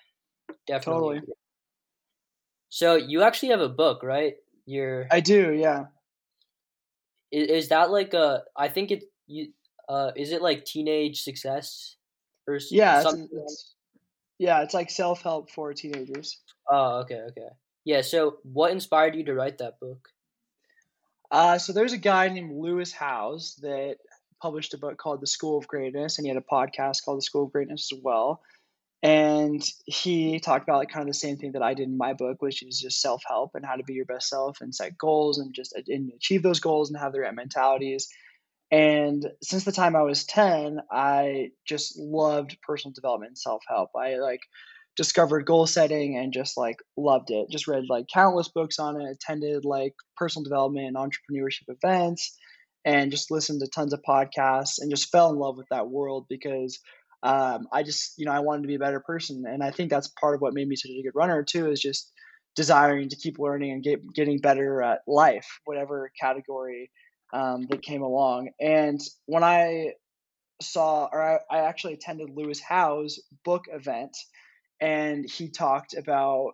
definitely. 0.67 1.21
Totally. 1.21 1.35
So 2.69 2.97
you 2.97 3.23
actually 3.23 3.51
have 3.51 3.61
a 3.61 3.69
book, 3.69 4.03
right? 4.03 4.35
You're. 4.67 5.07
I 5.11 5.21
do. 5.21 5.53
Yeah. 5.53 5.87
Is, 7.33 7.49
is 7.49 7.69
that 7.69 7.91
like 7.91 8.15
a? 8.15 8.43
I 8.57 8.69
think 8.69 8.91
it. 8.91 9.05
You. 9.27 9.49
Uh, 9.89 10.13
is 10.17 10.33
it 10.33 10.43
like 10.43 10.65
teenage 10.65 11.23
success? 11.23 11.97
Or 12.47 12.59
yeah, 12.71 13.03
something? 13.03 13.29
It's, 13.33 13.53
it's, 13.53 13.75
yeah, 14.39 14.63
it's 14.63 14.75
like 14.75 14.91
self 14.91 15.23
help 15.23 15.51
for 15.51 15.75
teenagers. 15.75 16.39
Oh, 16.69 17.01
okay, 17.01 17.21
okay. 17.31 17.49
Yeah, 17.85 18.03
so 18.03 18.39
what 18.43 18.73
inspired 18.73 19.15
you 19.15 19.25
to 19.25 19.35
write 19.35 19.59
that 19.59 19.81
book? 19.81 20.09
Uh, 21.31 21.59
so 21.59 21.73
there's 21.73 21.93
a 21.93 21.99
guy 21.99 22.29
named 22.29 22.53
Lewis 22.53 22.93
Howes 22.93 23.57
that 23.63 23.97
published 24.43 24.75
a 24.75 24.79
book 24.79 24.97
called 24.97 25.21
The 25.21 25.27
School 25.27 25.59
of 25.59 25.69
Greatness, 25.69 26.19
and 26.19 26.27
he 26.27 26.33
had 26.33 26.43
a 26.43 26.53
podcast 26.53 27.05
called 27.05 27.19
The 27.19 27.23
School 27.23 27.45
of 27.45 27.53
Greatness 27.53 27.91
as 27.93 28.01
well. 28.03 28.43
And 29.03 29.63
he 29.87 30.41
talked 30.41 30.65
about 30.65 30.79
like 30.79 30.91
kind 30.91 31.09
of 31.09 31.15
the 31.15 31.19
same 31.19 31.39
thing 31.39 31.53
that 31.53 31.63
I 31.63 31.73
did 31.73 31.89
in 31.89 31.97
my 31.97 32.13
book, 32.13 32.43
which 32.43 32.63
is 32.63 32.79
just 32.79 33.01
self 33.01 33.23
help 33.27 33.53
and 33.55 33.65
how 33.65 33.77
to 33.77 33.83
be 33.83 33.95
your 33.95 34.05
best 34.05 34.29
self 34.29 34.61
and 34.61 34.75
set 34.75 34.99
goals 34.99 35.39
and 35.39 35.55
just 35.55 35.75
uh, 35.77 35.83
and 35.89 36.13
achieve 36.15 36.43
those 36.43 36.61
goals 36.61 36.91
and 36.91 36.99
have 37.01 37.13
the 37.13 37.21
right 37.21 37.35
mentalities. 37.35 38.09
And 38.71 39.27
since 39.43 39.65
the 39.65 39.73
time 39.73 39.97
I 39.97 40.03
was 40.03 40.25
10, 40.25 40.81
I 40.93 41.51
just 41.67 41.99
loved 41.99 42.59
personal 42.63 42.93
development 42.93 43.39
self 43.39 43.63
help. 43.69 43.91
I 43.97 44.17
like 44.17 44.41
discovered 44.97 45.47
goal 45.47 45.67
setting 45.67 46.19
and 46.19 46.33
just 46.33 46.59
like 46.59 46.77
loved 46.97 47.31
it. 47.31 47.49
Just 47.51 47.69
read 47.69 47.85
like 47.89 48.07
countless 48.13 48.49
books 48.49 48.79
on 48.79 49.01
it, 49.01 49.11
attended 49.11 49.65
like 49.65 49.95
personal 50.17 50.45
development 50.45 50.89
and 50.89 50.97
entrepreneurship 50.97 51.69
events, 51.69 52.37
and 52.85 53.11
just 53.11 53.31
listened 53.31 53.61
to 53.61 53.67
tons 53.67 53.95
of 53.95 54.03
podcasts 54.07 54.75
and 54.79 54.91
just 54.91 55.11
fell 55.11 55.31
in 55.31 55.37
love 55.37 55.57
with 55.57 55.69
that 55.71 55.89
world 55.89 56.27
because 56.29 56.79
um, 57.23 57.69
I 57.73 57.83
just, 57.83 58.15
you 58.19 58.27
know, 58.27 58.33
I 58.33 58.41
wanted 58.41 58.63
to 58.63 58.69
be 58.69 58.77
a 58.77 58.79
better 58.79 59.01
person. 59.01 59.45
And 59.47 59.63
I 59.63 59.71
think 59.71 59.91
that's 59.91 60.09
part 60.09 60.35
of 60.35 60.41
what 60.41 60.55
made 60.55 60.69
me 60.69 60.77
such 60.77 60.91
a 60.91 61.03
good 61.03 61.15
runner 61.15 61.43
too, 61.43 61.71
is 61.71 61.81
just 61.81 62.11
desiring 62.57 63.09
to 63.09 63.17
keep 63.17 63.39
learning 63.39 63.73
and 63.73 63.83
get, 63.83 64.01
getting 64.15 64.39
better 64.39 64.83
at 64.83 65.01
life, 65.07 65.61
whatever 65.65 66.11
category 66.21 66.91
um, 67.33 67.67
that 67.71 67.83
came 67.83 68.03
along. 68.03 68.51
And 68.61 69.01
when 69.27 69.45
I 69.45 69.93
saw, 70.63 71.09
or 71.13 71.23
I, 71.23 71.39
I 71.51 71.59
actually 71.61 71.95
attended 71.95 72.31
Lewis 72.31 72.61
Howes' 72.61 73.21
book 73.45 73.65
event, 73.73 74.17
and 74.81 75.29
he 75.29 75.49
talked 75.49 75.95
about 75.95 76.53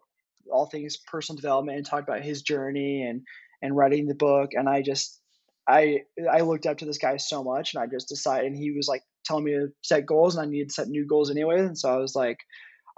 all 0.51 0.67
things 0.67 0.97
personal 0.97 1.37
development 1.37 1.79
and 1.79 1.87
talked 1.87 2.09
about 2.09 2.23
his 2.23 2.43
journey 2.43 3.03
and 3.03 3.23
and 3.63 3.77
writing 3.77 4.07
the 4.07 4.15
book. 4.15 4.51
And 4.53 4.69
I 4.69 4.83
just, 4.83 5.21
I 5.67 6.01
I 6.31 6.41
looked 6.41 6.67
up 6.67 6.79
to 6.79 6.85
this 6.85 6.99
guy 6.99 7.17
so 7.17 7.43
much, 7.43 7.75
and 7.75 7.83
I 7.83 7.87
just 7.87 8.09
decided. 8.09 8.47
And 8.47 8.57
he 8.57 8.73
was 8.73 8.87
like 8.87 9.03
telling 9.27 9.45
me 9.45 9.53
to 9.53 9.69
set 9.83 10.07
goals, 10.07 10.37
and 10.37 10.47
I 10.47 10.51
needed 10.51 10.69
to 10.69 10.75
set 10.75 10.89
new 10.89 11.07
goals 11.07 11.31
anyway. 11.31 11.61
And 11.61 11.79
so 11.79 11.93
I 11.93 11.97
was 11.99 12.15
like, 12.15 12.39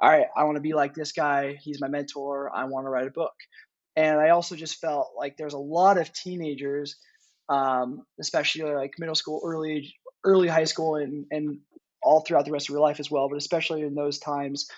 all 0.01 0.11
right, 0.11 0.27
I 0.37 0.45
want 0.45 0.57
to 0.57 0.62
be 0.62 0.75
like 0.75 0.95
this 0.95 1.12
guy. 1.12 1.57
He's 1.61 1.81
my 1.81 1.88
mentor. 1.88 2.53
I 2.55 2.64
want 2.64 2.87
to 2.87 2.91
write 2.91 3.09
a 3.09 3.11
book. 3.11 3.35
And 3.97 4.21
I 4.21 4.31
also 4.31 4.55
just 4.55 4.81
felt 4.81 5.11
like 5.17 5.37
there's 5.37 5.55
a 5.55 5.59
lot 5.59 5.99
of 5.99 6.12
teenagers 6.12 6.97
um, 7.49 8.05
especially 8.21 8.73
like 8.73 8.93
middle 8.99 9.14
school, 9.14 9.41
early 9.45 9.95
early 10.25 10.49
high 10.49 10.64
school, 10.64 10.97
and 10.97 11.27
and 11.31 11.59
all 12.03 12.21
throughout 12.21 12.45
the 12.45 12.53
rest 12.53 12.69
of 12.69 12.73
your 12.73 12.81
life 12.81 13.01
as 13.01 13.11
well. 13.11 13.29
But 13.29 13.38
especially 13.38 13.83
in 13.83 13.95
those 13.95 14.19
times, 14.19 14.69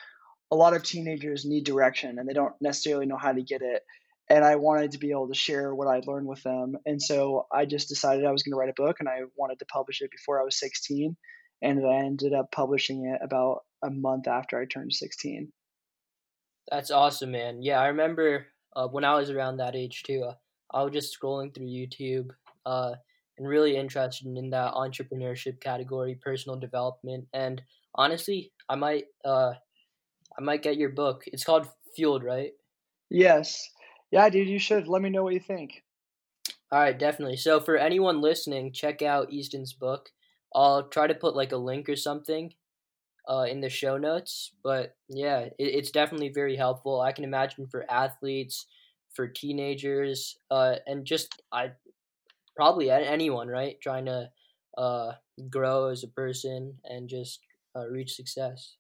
a 0.50 0.56
lot 0.56 0.74
of 0.74 0.82
teenagers 0.82 1.44
need 1.44 1.64
direction 1.64 2.18
and 2.18 2.28
they 2.28 2.32
don't 2.32 2.54
necessarily 2.60 3.06
know 3.06 3.18
how 3.18 3.32
to 3.32 3.42
get 3.42 3.60
it. 3.62 3.82
And 4.30 4.44
I 4.44 4.56
wanted 4.56 4.92
to 4.92 4.98
be 4.98 5.10
able 5.10 5.28
to 5.28 5.34
share 5.34 5.74
what 5.74 5.88
I 5.88 6.00
learned 6.06 6.26
with 6.26 6.42
them. 6.42 6.76
And 6.86 7.02
so 7.02 7.46
I 7.52 7.66
just 7.66 7.88
decided 7.88 8.24
I 8.24 8.32
was 8.32 8.42
going 8.42 8.52
to 8.52 8.56
write 8.56 8.70
a 8.70 8.80
book 8.80 8.96
and 9.00 9.08
I 9.08 9.22
wanted 9.36 9.58
to 9.58 9.66
publish 9.66 10.00
it 10.00 10.10
before 10.10 10.40
I 10.40 10.44
was 10.44 10.58
16. 10.58 11.16
And 11.62 11.86
I 11.86 11.96
ended 11.96 12.32
up 12.32 12.52
publishing 12.52 13.06
it 13.06 13.20
about 13.22 13.64
a 13.82 13.90
month 13.90 14.28
after 14.28 14.60
I 14.60 14.66
turned 14.66 14.92
16. 14.92 15.52
That's 16.70 16.90
awesome, 16.90 17.32
man. 17.32 17.62
Yeah, 17.62 17.80
I 17.80 17.88
remember 17.88 18.46
uh, 18.76 18.88
when 18.88 19.04
I 19.04 19.14
was 19.14 19.30
around 19.30 19.56
that 19.56 19.74
age 19.74 20.02
too. 20.02 20.24
Uh, 20.24 20.34
I 20.72 20.82
was 20.82 20.92
just 20.92 21.18
scrolling 21.18 21.54
through 21.54 21.66
YouTube 21.66 22.30
uh, 22.64 22.94
and 23.36 23.48
really 23.48 23.76
interested 23.76 24.26
in 24.26 24.50
that 24.50 24.74
entrepreneurship 24.74 25.60
category, 25.60 26.14
personal 26.14 26.58
development, 26.58 27.26
and 27.32 27.60
honestly, 27.94 28.52
I 28.68 28.76
might 28.76 29.06
uh, 29.24 29.54
I 30.38 30.42
might 30.42 30.62
get 30.62 30.76
your 30.76 30.90
book. 30.90 31.24
It's 31.26 31.44
called 31.44 31.68
Fueled, 31.96 32.22
right? 32.22 32.52
Yes. 33.10 33.68
Yeah, 34.12 34.28
dude, 34.28 34.48
you 34.48 34.58
should. 34.58 34.86
Let 34.86 35.02
me 35.02 35.10
know 35.10 35.24
what 35.24 35.34
you 35.34 35.40
think. 35.40 35.82
All 36.72 36.78
right, 36.78 36.96
definitely. 36.96 37.36
So 37.36 37.58
for 37.60 37.76
anyone 37.76 38.20
listening, 38.20 38.72
check 38.72 39.02
out 39.02 39.32
Easton's 39.32 39.72
book. 39.72 40.10
I'll 40.54 40.88
try 40.88 41.06
to 41.06 41.14
put 41.14 41.36
like 41.36 41.52
a 41.52 41.56
link 41.56 41.88
or 41.88 41.96
something 41.96 42.52
uh, 43.28 43.46
in 43.48 43.60
the 43.60 43.68
show 43.70 43.96
notes. 43.96 44.52
But 44.62 44.96
yeah, 45.08 45.40
it, 45.40 45.54
it's 45.58 45.90
definitely 45.90 46.30
very 46.30 46.56
helpful. 46.56 47.00
I 47.00 47.12
can 47.12 47.24
imagine 47.24 47.66
for 47.68 47.90
athletes, 47.90 48.66
for 49.14 49.28
teenagers, 49.28 50.36
uh, 50.50 50.76
and 50.86 51.04
just 51.04 51.42
I 51.52 51.72
probably 52.56 52.90
anyone 52.90 53.48
right 53.48 53.80
trying 53.80 54.06
to 54.06 54.30
uh, 54.76 55.12
grow 55.48 55.88
as 55.88 56.04
a 56.04 56.08
person 56.08 56.74
and 56.84 57.08
just 57.08 57.40
uh, 57.76 57.86
reach 57.88 58.14
success. 58.14 58.76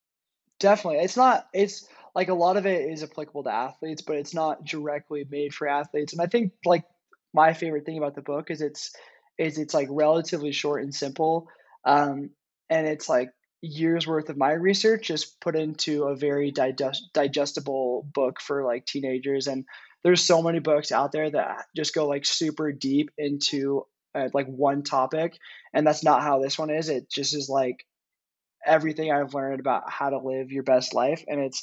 Definitely, 0.58 1.00
it's 1.00 1.16
not. 1.16 1.48
It's 1.54 1.88
like 2.14 2.28
a 2.28 2.34
lot 2.34 2.56
of 2.56 2.66
it 2.66 2.90
is 2.90 3.02
applicable 3.02 3.44
to 3.44 3.52
athletes, 3.52 4.02
but 4.02 4.16
it's 4.16 4.34
not 4.34 4.64
directly 4.64 5.26
made 5.30 5.54
for 5.54 5.68
athletes. 5.68 6.12
And 6.12 6.20
I 6.20 6.26
think 6.26 6.52
like 6.64 6.84
my 7.32 7.54
favorite 7.54 7.86
thing 7.86 7.98
about 7.98 8.14
the 8.14 8.22
book 8.22 8.50
is 8.50 8.60
it's 8.60 8.92
is 9.38 9.58
it's 9.58 9.72
like 9.72 9.88
relatively 9.90 10.52
short 10.52 10.82
and 10.82 10.94
simple 10.94 11.48
um, 11.84 12.30
and 12.68 12.86
it's 12.86 13.08
like 13.08 13.30
years 13.62 14.06
worth 14.06 14.28
of 14.30 14.36
my 14.36 14.52
research 14.52 15.08
just 15.08 15.40
put 15.40 15.54
into 15.56 16.04
a 16.04 16.16
very 16.16 16.50
digest- 16.50 17.10
digestible 17.12 18.06
book 18.14 18.40
for 18.40 18.64
like 18.64 18.86
teenagers 18.86 19.46
and 19.46 19.64
there's 20.02 20.24
so 20.24 20.40
many 20.42 20.60
books 20.60 20.92
out 20.92 21.12
there 21.12 21.30
that 21.30 21.66
just 21.76 21.94
go 21.94 22.06
like 22.06 22.24
super 22.24 22.72
deep 22.72 23.10
into 23.18 23.84
uh, 24.14 24.28
like 24.32 24.46
one 24.46 24.82
topic 24.82 25.36
and 25.74 25.86
that's 25.86 26.02
not 26.02 26.22
how 26.22 26.40
this 26.40 26.58
one 26.58 26.70
is. 26.70 26.88
It 26.88 27.10
just 27.10 27.34
is 27.34 27.48
like 27.50 27.84
everything 28.66 29.10
i've 29.10 29.34
learned 29.34 29.60
about 29.60 29.90
how 29.90 30.10
to 30.10 30.18
live 30.18 30.50
your 30.50 30.62
best 30.62 30.94
life 30.94 31.24
and 31.26 31.40
it's 31.40 31.62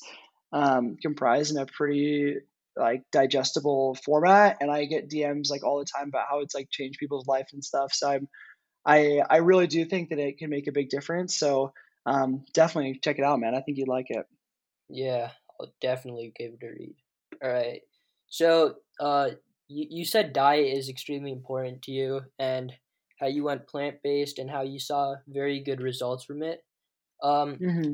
um, 0.54 0.98
comprised 1.02 1.52
in 1.52 1.62
a 1.62 1.66
pretty 1.66 2.36
like 2.76 3.04
digestible 3.12 3.96
format 4.04 4.58
and 4.62 4.72
i 4.72 4.86
get 4.86 5.10
dms 5.10 5.50
like 5.50 5.64
all 5.64 5.80
the 5.80 5.86
time 5.86 6.08
about 6.08 6.26
how 6.30 6.40
it's 6.40 6.56
like 6.56 6.70
changed 6.72 7.00
people's 7.00 7.28
life 7.28 7.48
and 7.54 7.64
stuff 7.64 7.94
so 7.94 8.10
i'm 8.10 8.28
i 8.88 9.22
i 9.30 9.38
really 9.38 9.68
do 9.68 9.86
think 9.86 10.10
that 10.10 10.20
it 10.20 10.38
can 10.38 10.50
make 10.50 10.68
a 10.68 10.72
big 10.72 10.90
difference 10.90 11.36
so 11.36 11.74
um, 12.06 12.46
definitely 12.54 13.00
check 13.04 13.20
it 13.20 13.26
out 13.26 13.40
man 13.40 13.54
i 13.54 13.62
think 13.62 13.78
you'd 13.78 13.88
like 13.88 14.08
it 14.10 14.26
yeah 14.90 15.32
i'll 15.60 15.74
definitely 15.82 16.32
give 16.36 16.54
it 16.54 16.66
a 16.66 16.70
read 16.70 16.96
all 17.44 17.52
right 17.52 17.82
so 18.28 18.76
uh 19.00 19.30
you, 19.68 19.86
you 19.90 20.06
said 20.06 20.34
diet 20.34 20.78
is 20.78 20.90
extremely 20.90 21.32
important 21.32 21.82
to 21.82 21.92
you 21.92 22.22
and 22.40 22.74
how 23.20 23.28
you 23.28 23.44
went 23.44 23.68
plant-based 23.68 24.40
and 24.40 24.50
how 24.50 24.62
you 24.62 24.80
saw 24.80 25.16
very 25.28 25.60
good 25.60 25.82
results 25.82 26.24
from 26.24 26.42
it 26.42 26.64
um 27.22 27.56
mm-hmm. 27.56 27.92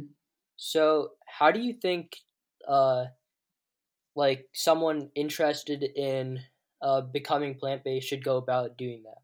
so 0.58 1.10
how 1.26 1.50
do 1.50 1.60
you 1.60 1.74
think 1.74 2.12
uh 2.68 3.06
like 4.16 4.48
someone 4.54 5.10
interested 5.16 5.84
in 5.84 6.40
uh, 6.82 7.02
becoming 7.02 7.56
plant 7.56 7.84
based 7.84 8.08
should 8.08 8.24
go 8.24 8.38
about 8.38 8.78
doing 8.78 9.04
that? 9.04 9.23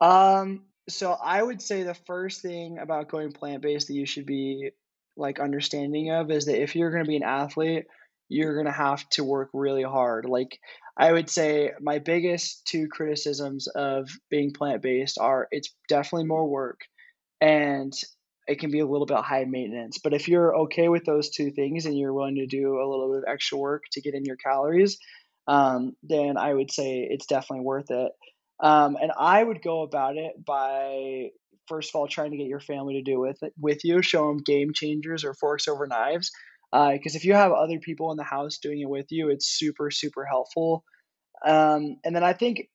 Um, 0.00 0.62
so 0.88 1.12
I 1.12 1.42
would 1.42 1.62
say 1.62 1.82
the 1.82 1.94
first 1.94 2.42
thing 2.42 2.78
about 2.78 3.08
going 3.08 3.32
plant 3.32 3.62
based 3.62 3.88
that 3.88 3.94
you 3.94 4.06
should 4.06 4.26
be 4.26 4.70
like 5.16 5.40
understanding 5.40 6.10
of 6.10 6.30
is 6.30 6.46
that 6.46 6.60
if 6.60 6.74
you're 6.74 6.90
going 6.90 7.04
to 7.04 7.08
be 7.08 7.16
an 7.16 7.22
athlete, 7.22 7.86
you're 8.28 8.54
going 8.54 8.66
to 8.66 8.72
have 8.72 9.08
to 9.10 9.24
work 9.24 9.50
really 9.52 9.82
hard. 9.82 10.24
Like 10.26 10.58
I 10.96 11.12
would 11.12 11.30
say 11.30 11.72
my 11.80 11.98
biggest 11.98 12.66
two 12.66 12.88
criticisms 12.88 13.66
of 13.68 14.08
being 14.30 14.52
plant 14.52 14.82
based 14.82 15.18
are 15.18 15.48
it's 15.50 15.74
definitely 15.88 16.26
more 16.26 16.46
work 16.46 16.80
and 17.40 17.92
it 18.46 18.58
can 18.58 18.70
be 18.70 18.80
a 18.80 18.86
little 18.86 19.06
bit 19.06 19.18
high 19.18 19.44
maintenance. 19.44 19.98
But 20.02 20.14
if 20.14 20.28
you're 20.28 20.56
okay 20.62 20.88
with 20.88 21.04
those 21.04 21.30
two 21.30 21.50
things 21.50 21.86
and 21.86 21.98
you're 21.98 22.12
willing 22.12 22.36
to 22.36 22.46
do 22.46 22.78
a 22.78 22.88
little 22.88 23.12
bit 23.12 23.24
of 23.26 23.32
extra 23.32 23.58
work 23.58 23.84
to 23.92 24.02
get 24.02 24.14
in 24.14 24.24
your 24.24 24.36
calories, 24.36 24.98
um, 25.46 25.94
then 26.02 26.36
I 26.36 26.52
would 26.52 26.70
say 26.70 27.06
it's 27.08 27.26
definitely 27.26 27.64
worth 27.64 27.90
it. 27.90 28.12
Um, 28.64 28.96
and 29.00 29.12
I 29.16 29.44
would 29.44 29.60
go 29.60 29.82
about 29.82 30.16
it 30.16 30.42
by 30.42 31.28
first 31.68 31.90
of 31.90 31.96
all 31.96 32.08
trying 32.08 32.30
to 32.30 32.38
get 32.38 32.46
your 32.46 32.60
family 32.60 32.94
to 32.94 33.02
do 33.02 33.20
with 33.20 33.42
it 33.42 33.52
with 33.60 33.84
you, 33.84 34.00
show 34.00 34.28
them 34.28 34.38
game 34.38 34.72
changers 34.72 35.22
or 35.22 35.34
forks 35.34 35.68
over 35.68 35.86
knives. 35.86 36.32
Because 36.72 37.14
uh, 37.14 37.18
if 37.18 37.26
you 37.26 37.34
have 37.34 37.52
other 37.52 37.78
people 37.78 38.10
in 38.10 38.16
the 38.16 38.24
house 38.24 38.58
doing 38.58 38.80
it 38.80 38.88
with 38.88 39.06
you, 39.10 39.28
it's 39.28 39.46
super 39.46 39.90
super 39.90 40.24
helpful. 40.24 40.82
Um, 41.44 41.98
and 42.04 42.16
then 42.16 42.24
I 42.24 42.32
think 42.32 42.70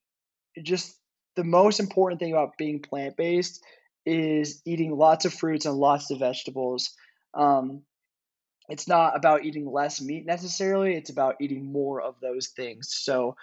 just 0.62 0.95
the 1.36 1.43
most 1.43 1.80
important 1.80 2.19
thing 2.19 2.34
about 2.34 2.58
being 2.58 2.82
plant 2.82 3.17
based 3.17 3.63
is 4.06 4.62
eating 4.65 4.95
lots 4.95 5.25
of 5.25 5.34
fruits 5.34 5.65
and 5.65 5.75
lots 5.75 6.12
of 6.12 6.19
vegetables. 6.19 6.91
Um, 7.34 7.82
it's 8.69 8.88
not 8.88 9.17
about 9.17 9.43
eating 9.43 9.65
less 9.65 9.99
meat 9.99 10.28
necessarily, 10.28 10.93
it's 10.93 11.10
about 11.10 11.38
eating 11.41 11.71
more 11.71 11.99
of 11.99 12.15
those 12.21 12.49
things. 12.56 12.89
So 12.91 13.36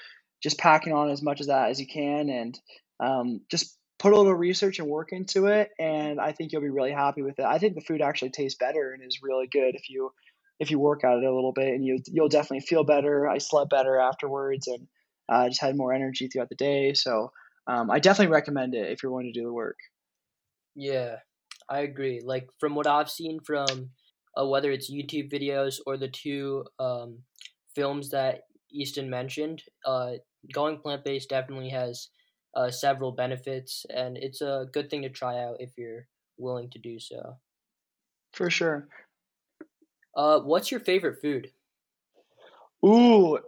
just 0.47 0.59
packing 0.59 0.93
on 0.93 1.11
as 1.11 1.23
much 1.23 1.41
of 1.41 1.49
that 1.49 1.71
as 1.71 1.81
you 1.81 1.89
can 1.89 2.29
and 2.31 2.61
um, 3.01 3.41
just 3.51 3.77
put 3.99 4.13
a 4.13 4.17
little 4.17 4.33
research 4.33 4.79
and 4.79 4.87
work 4.87 5.09
into 5.11 5.47
it 5.47 5.71
and 5.81 6.21
i 6.21 6.31
think 6.31 6.53
you'll 6.53 6.63
be 6.63 6.71
really 6.71 6.93
happy 6.93 7.21
with 7.21 7.37
it. 7.41 7.45
I 7.45 7.59
think 7.59 7.75
the 7.75 7.81
food 7.81 8.01
actually 8.01 8.31
tastes 8.31 8.57
better 8.57 8.93
and 8.93 9.03
is 9.03 9.19
really 9.25 9.49
good 9.51 9.75
if 9.75 9.91
you 9.91 10.13
if 10.61 10.71
you 10.71 10.79
work 10.79 11.03
at 11.03 11.19
it 11.19 11.25
a 11.25 11.35
little 11.35 11.53
bit 11.53 11.75
and 11.75 11.85
you 11.85 11.99
you'll 12.07 12.29
definitely 12.29 12.61
feel 12.61 12.85
better. 12.85 13.29
I 13.29 13.39
slept 13.39 13.71
better 13.71 13.99
afterwards 13.99 14.69
and 14.69 14.87
uh, 15.29 15.49
just 15.49 15.61
had 15.61 15.77
more 15.77 15.93
energy 15.93 16.29
throughout 16.29 16.49
the 16.49 16.55
day. 16.55 16.95
So 16.95 17.33
um, 17.67 17.91
i 17.91 17.99
definitely 17.99 18.33
recommend 18.33 18.77
it 18.77 18.93
if 18.93 19.03
you're 19.03 19.11
willing 19.11 19.33
to 19.33 19.41
do 19.41 19.47
the 19.47 19.53
work. 19.53 19.79
Yeah, 20.77 21.17
I 21.69 21.81
agree. 21.81 22.23
Like 22.25 22.47
from 22.61 22.77
what 22.77 22.87
I've 22.87 23.11
seen 23.11 23.41
from 23.45 23.91
uh, 24.41 24.47
whether 24.47 24.71
it's 24.71 24.93
YouTube 24.93 25.33
videos 25.33 25.79
or 25.87 25.97
the 25.97 26.09
two 26.09 26.65
um, 26.79 27.23
films 27.75 28.11
that 28.11 28.43
Easton 28.71 29.11
mentioned, 29.11 29.63
uh, 29.85 30.13
going 30.53 30.79
plant 30.79 31.05
based 31.05 31.29
definitely 31.29 31.71
has 31.71 32.09
uh, 32.55 32.71
several 32.71 33.13
benefits, 33.13 33.85
and 33.91 34.17
it's 34.17 34.41
a 34.41 34.67
good 34.73 34.91
thing 34.91 35.03
to 35.03 35.11
try 35.11 35.43
out 35.43 35.57
if 35.61 35.71
you're 35.77 36.07
willing 36.39 36.71
to 36.71 36.79
do 36.79 36.99
so. 36.99 37.37
For 38.33 38.51
sure. 38.51 38.89
Uh, 40.17 40.41
what's 40.41 40.71
your 40.71 40.81
favorite 40.81 41.21
food? 41.21 41.51
Ooh, 42.85 43.39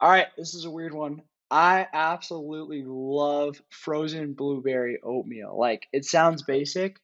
all 0.00 0.10
right. 0.10 0.26
This 0.36 0.54
is 0.54 0.64
a 0.64 0.70
weird 0.70 0.94
one. 0.94 1.22
I 1.50 1.86
absolutely 1.92 2.82
love 2.84 3.60
frozen 3.70 4.34
blueberry 4.34 4.98
oatmeal. 5.02 5.56
Like 5.56 5.86
it 5.92 6.04
sounds 6.04 6.42
basic, 6.42 6.98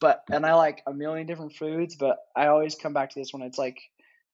but 0.00 0.22
and 0.30 0.44
I 0.44 0.54
like 0.54 0.82
a 0.86 0.92
million 0.92 1.26
different 1.26 1.54
foods, 1.54 1.96
but 1.96 2.18
I 2.36 2.48
always 2.48 2.74
come 2.74 2.92
back 2.92 3.10
to 3.10 3.18
this 3.18 3.32
one. 3.32 3.42
It's 3.42 3.58
like 3.58 3.80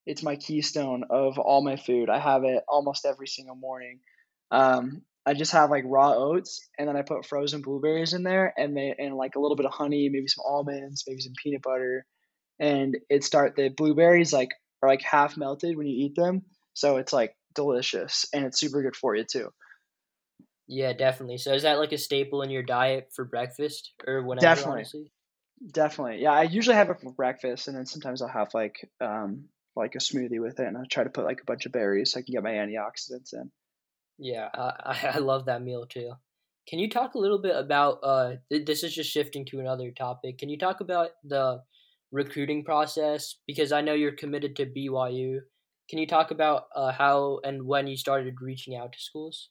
it's 0.06 0.22
my 0.22 0.36
keystone 0.36 1.04
of 1.10 1.38
all 1.38 1.62
my 1.62 1.76
food. 1.76 2.10
I 2.10 2.18
have 2.18 2.44
it 2.44 2.64
almost 2.68 3.06
every 3.06 3.28
single 3.28 3.54
morning. 3.54 4.00
Um, 4.50 5.02
I 5.26 5.34
just 5.34 5.52
have 5.52 5.70
like 5.70 5.84
raw 5.86 6.14
oats, 6.14 6.68
and 6.78 6.88
then 6.88 6.96
I 6.96 7.02
put 7.02 7.26
frozen 7.26 7.62
blueberries 7.62 8.14
in 8.14 8.22
there, 8.22 8.54
and 8.56 8.76
they 8.76 8.94
and 8.98 9.14
like 9.16 9.36
a 9.36 9.40
little 9.40 9.56
bit 9.56 9.66
of 9.66 9.72
honey, 9.72 10.08
maybe 10.08 10.26
some 10.28 10.44
almonds, 10.46 11.04
maybe 11.06 11.20
some 11.20 11.34
peanut 11.42 11.62
butter, 11.62 12.06
and 12.60 12.96
it 13.10 13.24
start 13.24 13.56
the 13.56 13.68
blueberries 13.68 14.32
like 14.32 14.50
are 14.82 14.88
like 14.88 15.02
half 15.02 15.36
melted 15.36 15.76
when 15.76 15.86
you 15.86 16.06
eat 16.06 16.14
them, 16.16 16.42
so 16.74 16.96
it's 16.96 17.12
like 17.12 17.36
delicious 17.54 18.26
and 18.32 18.44
it's 18.46 18.58
super 18.60 18.82
good 18.82 18.96
for 18.96 19.14
you 19.16 19.24
too. 19.24 19.50
Yeah, 20.66 20.92
definitely. 20.92 21.38
So 21.38 21.54
is 21.54 21.62
that 21.62 21.78
like 21.78 21.92
a 21.92 21.98
staple 21.98 22.42
in 22.42 22.50
your 22.50 22.62
diet 22.62 23.10
for 23.14 23.24
breakfast 23.24 23.92
or 24.06 24.22
whatever? 24.22 24.46
Definitely. 24.46 24.80
Honestly? 24.80 25.12
Definitely. 25.72 26.22
Yeah, 26.22 26.32
I 26.32 26.42
usually 26.44 26.76
have 26.76 26.90
it 26.90 27.00
for 27.00 27.12
breakfast 27.12 27.68
and 27.68 27.76
then 27.76 27.86
sometimes 27.86 28.22
I'll 28.22 28.28
have 28.28 28.54
like 28.54 28.90
um 29.00 29.48
like 29.76 29.94
a 29.94 29.98
smoothie 29.98 30.40
with 30.40 30.60
it 30.60 30.66
and 30.66 30.76
I 30.76 30.82
try 30.90 31.04
to 31.04 31.10
put 31.10 31.24
like 31.24 31.40
a 31.40 31.44
bunch 31.44 31.66
of 31.66 31.72
berries 31.72 32.12
so 32.12 32.20
I 32.20 32.22
can 32.22 32.32
get 32.32 32.42
my 32.42 32.52
antioxidants 32.52 33.32
in. 33.32 33.50
Yeah, 34.18 34.48
I 34.54 35.10
I 35.14 35.18
love 35.18 35.46
that 35.46 35.62
meal 35.62 35.86
too. 35.86 36.12
Can 36.68 36.78
you 36.78 36.90
talk 36.90 37.14
a 37.14 37.18
little 37.18 37.38
bit 37.38 37.56
about 37.56 38.00
uh 38.02 38.32
this 38.50 38.82
is 38.82 38.94
just 38.94 39.10
shifting 39.10 39.44
to 39.46 39.60
another 39.60 39.90
topic. 39.90 40.38
Can 40.38 40.48
you 40.48 40.58
talk 40.58 40.80
about 40.80 41.10
the 41.24 41.62
recruiting 42.10 42.64
process 42.64 43.36
because 43.46 43.72
I 43.72 43.80
know 43.82 43.94
you're 43.94 44.12
committed 44.12 44.56
to 44.56 44.66
BYU 44.66 45.40
can 45.88 45.98
you 45.98 46.06
talk 46.06 46.30
about 46.30 46.66
uh, 46.74 46.92
how 46.92 47.40
and 47.44 47.62
when 47.66 47.86
you 47.86 47.96
started 47.96 48.40
reaching 48.42 48.76
out 48.76 48.92
to 48.92 49.00
schools? 49.00 49.48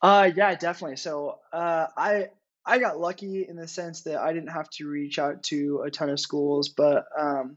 Uh, 0.00 0.30
yeah, 0.34 0.54
definitely. 0.54 0.96
So 0.96 1.40
uh, 1.52 1.86
I 1.96 2.28
I 2.64 2.78
got 2.78 3.00
lucky 3.00 3.44
in 3.48 3.56
the 3.56 3.66
sense 3.66 4.02
that 4.02 4.20
I 4.20 4.32
didn't 4.32 4.52
have 4.52 4.70
to 4.70 4.86
reach 4.86 5.18
out 5.18 5.42
to 5.44 5.82
a 5.84 5.90
ton 5.90 6.08
of 6.10 6.20
schools, 6.20 6.68
but 6.68 7.06
um, 7.18 7.56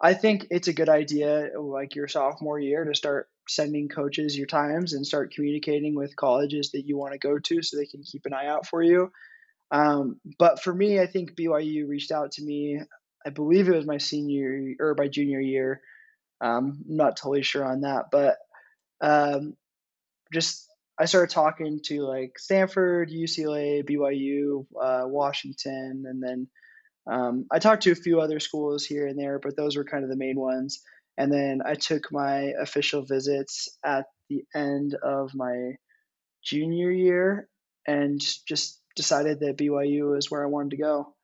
I 0.00 0.14
think 0.14 0.46
it's 0.50 0.68
a 0.68 0.72
good 0.72 0.88
idea, 0.88 1.50
like 1.60 1.94
your 1.94 2.08
sophomore 2.08 2.58
year, 2.58 2.84
to 2.84 2.94
start 2.94 3.28
sending 3.48 3.88
coaches 3.88 4.36
your 4.36 4.46
times 4.46 4.92
and 4.92 5.06
start 5.06 5.32
communicating 5.34 5.94
with 5.94 6.16
colleges 6.16 6.70
that 6.72 6.86
you 6.86 6.96
want 6.96 7.12
to 7.12 7.18
go 7.18 7.38
to, 7.38 7.62
so 7.62 7.76
they 7.76 7.86
can 7.86 8.02
keep 8.02 8.26
an 8.26 8.34
eye 8.34 8.46
out 8.46 8.66
for 8.66 8.82
you. 8.82 9.10
Um, 9.70 10.20
but 10.38 10.62
for 10.62 10.74
me, 10.74 11.00
I 11.00 11.06
think 11.06 11.34
BYU 11.34 11.88
reached 11.88 12.12
out 12.12 12.32
to 12.32 12.44
me 12.44 12.80
I 13.24 13.30
believe 13.30 13.68
it 13.68 13.76
was 13.76 13.86
my 13.86 13.98
senior 13.98 14.74
or 14.80 14.94
my 14.98 15.08
junior 15.08 15.40
year. 15.40 15.80
Um, 16.40 16.84
I'm 16.88 16.96
not 16.96 17.16
totally 17.16 17.42
sure 17.42 17.64
on 17.64 17.82
that, 17.82 18.06
but 18.10 18.36
um, 19.00 19.54
just 20.32 20.68
I 20.98 21.04
started 21.04 21.32
talking 21.32 21.80
to 21.84 22.02
like 22.02 22.38
Stanford, 22.38 23.10
UCLA, 23.10 23.84
BYU, 23.84 24.66
uh, 24.80 25.06
Washington, 25.06 26.04
and 26.06 26.22
then 26.22 26.48
um, 27.10 27.46
I 27.50 27.58
talked 27.58 27.84
to 27.84 27.92
a 27.92 27.96
few 27.96 28.20
other 28.20 28.40
schools 28.40 28.84
here 28.84 29.06
and 29.06 29.18
there, 29.18 29.38
but 29.38 29.56
those 29.56 29.76
were 29.76 29.84
kind 29.84 30.04
of 30.04 30.10
the 30.10 30.16
main 30.16 30.38
ones. 30.38 30.82
And 31.18 31.32
then 31.32 31.60
I 31.64 31.74
took 31.74 32.10
my 32.10 32.52
official 32.60 33.02
visits 33.02 33.68
at 33.84 34.06
the 34.28 34.44
end 34.54 34.94
of 35.02 35.34
my 35.34 35.76
junior 36.42 36.90
year 36.90 37.48
and 37.86 38.20
just 38.46 38.80
decided 38.96 39.40
that 39.40 39.56
BYU 39.56 40.16
is 40.16 40.30
where 40.30 40.42
I 40.42 40.46
wanted 40.48 40.70
to 40.70 40.76
go. 40.78 41.14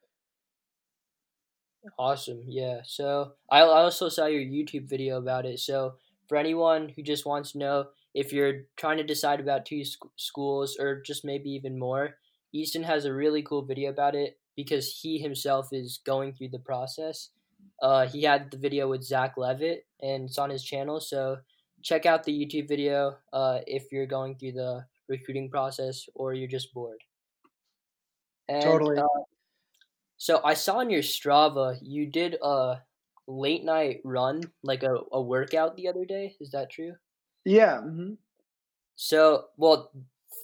Awesome. 1.99 2.43
Yeah. 2.47 2.81
So 2.85 3.33
I 3.51 3.61
also 3.61 4.09
saw 4.09 4.27
your 4.27 4.43
YouTube 4.43 4.89
video 4.89 5.19
about 5.19 5.47
it. 5.47 5.61
So 5.61 5.95
for 6.29 6.37
anyone 6.37 6.91
who 6.91 7.03
just 7.03 7.25
wants 7.25 7.53
to 7.53 7.59
know 7.59 7.87
if 8.15 8.33
you're 8.33 8.63
trying 8.77 8.99
to 8.99 9.05
decide 9.05 9.41
about 9.41 9.65
two 9.65 9.85
sc- 9.85 10.05
schools 10.17 10.77
or 10.79 11.01
just 11.01 11.25
maybe 11.25 11.51
even 11.51 11.79
more, 11.79 12.17
Easton 12.53 12.83
has 12.83 13.05
a 13.05 13.15
really 13.15 13.43
cool 13.43 13.63
video 13.63 13.91
about 13.91 14.15
it 14.15 14.39
because 14.57 15.01
he 15.01 15.19
himself 15.19 15.69
is 15.73 16.01
going 16.05 16.33
through 16.33 16.49
the 16.49 16.59
process. 16.59 17.31
Uh, 17.81 18.07
he 18.07 18.23
had 18.23 18.51
the 18.51 18.57
video 18.57 18.89
with 18.89 19.05
Zach 19.05 19.37
Levitt 19.37 19.87
and 20.03 20.25
it's 20.25 20.39
on 20.39 20.51
his 20.51 20.65
channel. 20.65 21.01
So 21.01 21.39
check 21.83 22.07
out 22.07 22.25
the 22.25 22.33
YouTube 22.33 22.69
video 22.69 23.17
uh, 23.33 23.61
if 23.67 23.93
you're 23.93 24.07
going 24.07 24.37
through 24.37 24.53
the 24.53 24.85
recruiting 25.09 25.49
process 25.51 26.09
or 26.15 26.35
you're 26.35 26.49
just 26.49 26.75
bored. 26.75 27.03
And, 28.49 28.63
totally. 28.63 28.99
Uh, 28.99 29.07
so 30.17 30.41
I 30.45 30.55
saw 30.55 30.79
on 30.79 30.91
your 30.91 31.03
Strava 31.03 31.79
you 31.81 32.07
did 32.07 32.37
a 32.43 32.81
late 33.29 33.65
night 33.65 34.01
run, 34.05 34.43
like 34.63 34.83
a, 34.83 34.97
a 35.13 35.21
workout 35.21 35.77
the 35.77 35.89
other 35.89 36.05
day. 36.05 36.35
Is 36.41 36.51
that 36.51 36.71
true? 36.71 36.95
Yeah. 37.45 37.77
Mm-hmm. 37.77 38.15
So, 38.97 39.45
well, 39.57 39.93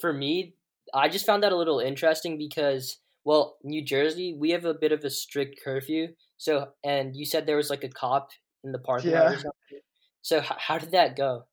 for 0.01 0.13
me, 0.13 0.55
I 0.93 1.09
just 1.09 1.27
found 1.27 1.43
that 1.43 1.53
a 1.53 1.57
little 1.57 1.81
interesting 1.81 2.39
because, 2.39 2.99
well, 3.25 3.57
New 3.65 3.83
Jersey, 3.83 4.37
we 4.39 4.51
have 4.51 4.65
a 4.65 4.75
bit 4.75 4.93
of 4.93 5.03
a 5.03 5.11
strict 5.11 5.61
curfew. 5.65 6.09
So, 6.45 6.69
and 6.85 7.17
you 7.17 7.25
said 7.25 7.47
there 7.47 7.57
was 7.57 7.71
like 7.71 7.85
a 7.85 7.89
cop 7.89 8.29
in 8.65 8.73
the 8.73 8.79
parking 8.79 9.13
yeah. 9.13 9.23
lot 9.23 9.33
or 9.33 9.37
something. 9.37 9.81
So, 10.21 10.39
h- 10.41 10.59
how 10.59 10.77
did 10.77 10.91
that 10.91 11.17
go? 11.17 11.45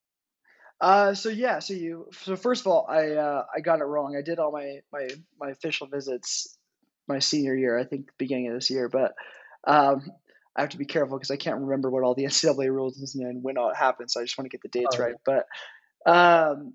Uh, 0.81 1.13
so 1.13 1.29
yeah, 1.29 1.59
so 1.59 1.73
you, 1.73 2.09
so 2.11 2.35
first 2.35 2.61
of 2.61 2.67
all, 2.67 2.85
I, 2.89 3.11
uh, 3.11 3.45
I 3.55 3.61
got 3.61 3.79
it 3.79 3.85
wrong. 3.85 4.17
I 4.17 4.21
did 4.21 4.37
all 4.37 4.51
my, 4.51 4.79
my, 4.91 5.07
my 5.39 5.51
official 5.51 5.87
visits 5.87 6.57
my 7.07 7.19
senior 7.19 7.55
year, 7.55 7.79
I 7.79 7.85
think 7.85 8.09
beginning 8.17 8.49
of 8.49 8.55
this 8.55 8.69
year, 8.69 8.89
but, 8.89 9.13
um, 9.65 10.11
I 10.57 10.61
have 10.61 10.71
to 10.71 10.77
be 10.77 10.85
careful 10.85 11.17
because 11.17 11.31
I 11.31 11.37
can't 11.37 11.61
remember 11.61 11.89
what 11.89 12.03
all 12.03 12.13
the 12.13 12.23
NCAA 12.25 12.69
rules 12.69 12.97
is 12.97 13.15
and 13.15 13.41
when 13.41 13.57
all 13.57 13.69
it 13.69 13.77
happened. 13.77 14.11
So 14.11 14.19
I 14.19 14.25
just 14.25 14.37
want 14.37 14.51
to 14.51 14.57
get 14.57 14.61
the 14.61 14.77
dates 14.77 14.97
oh, 14.99 15.03
right. 15.03 15.15
But, 15.25 15.45
um, 16.05 16.73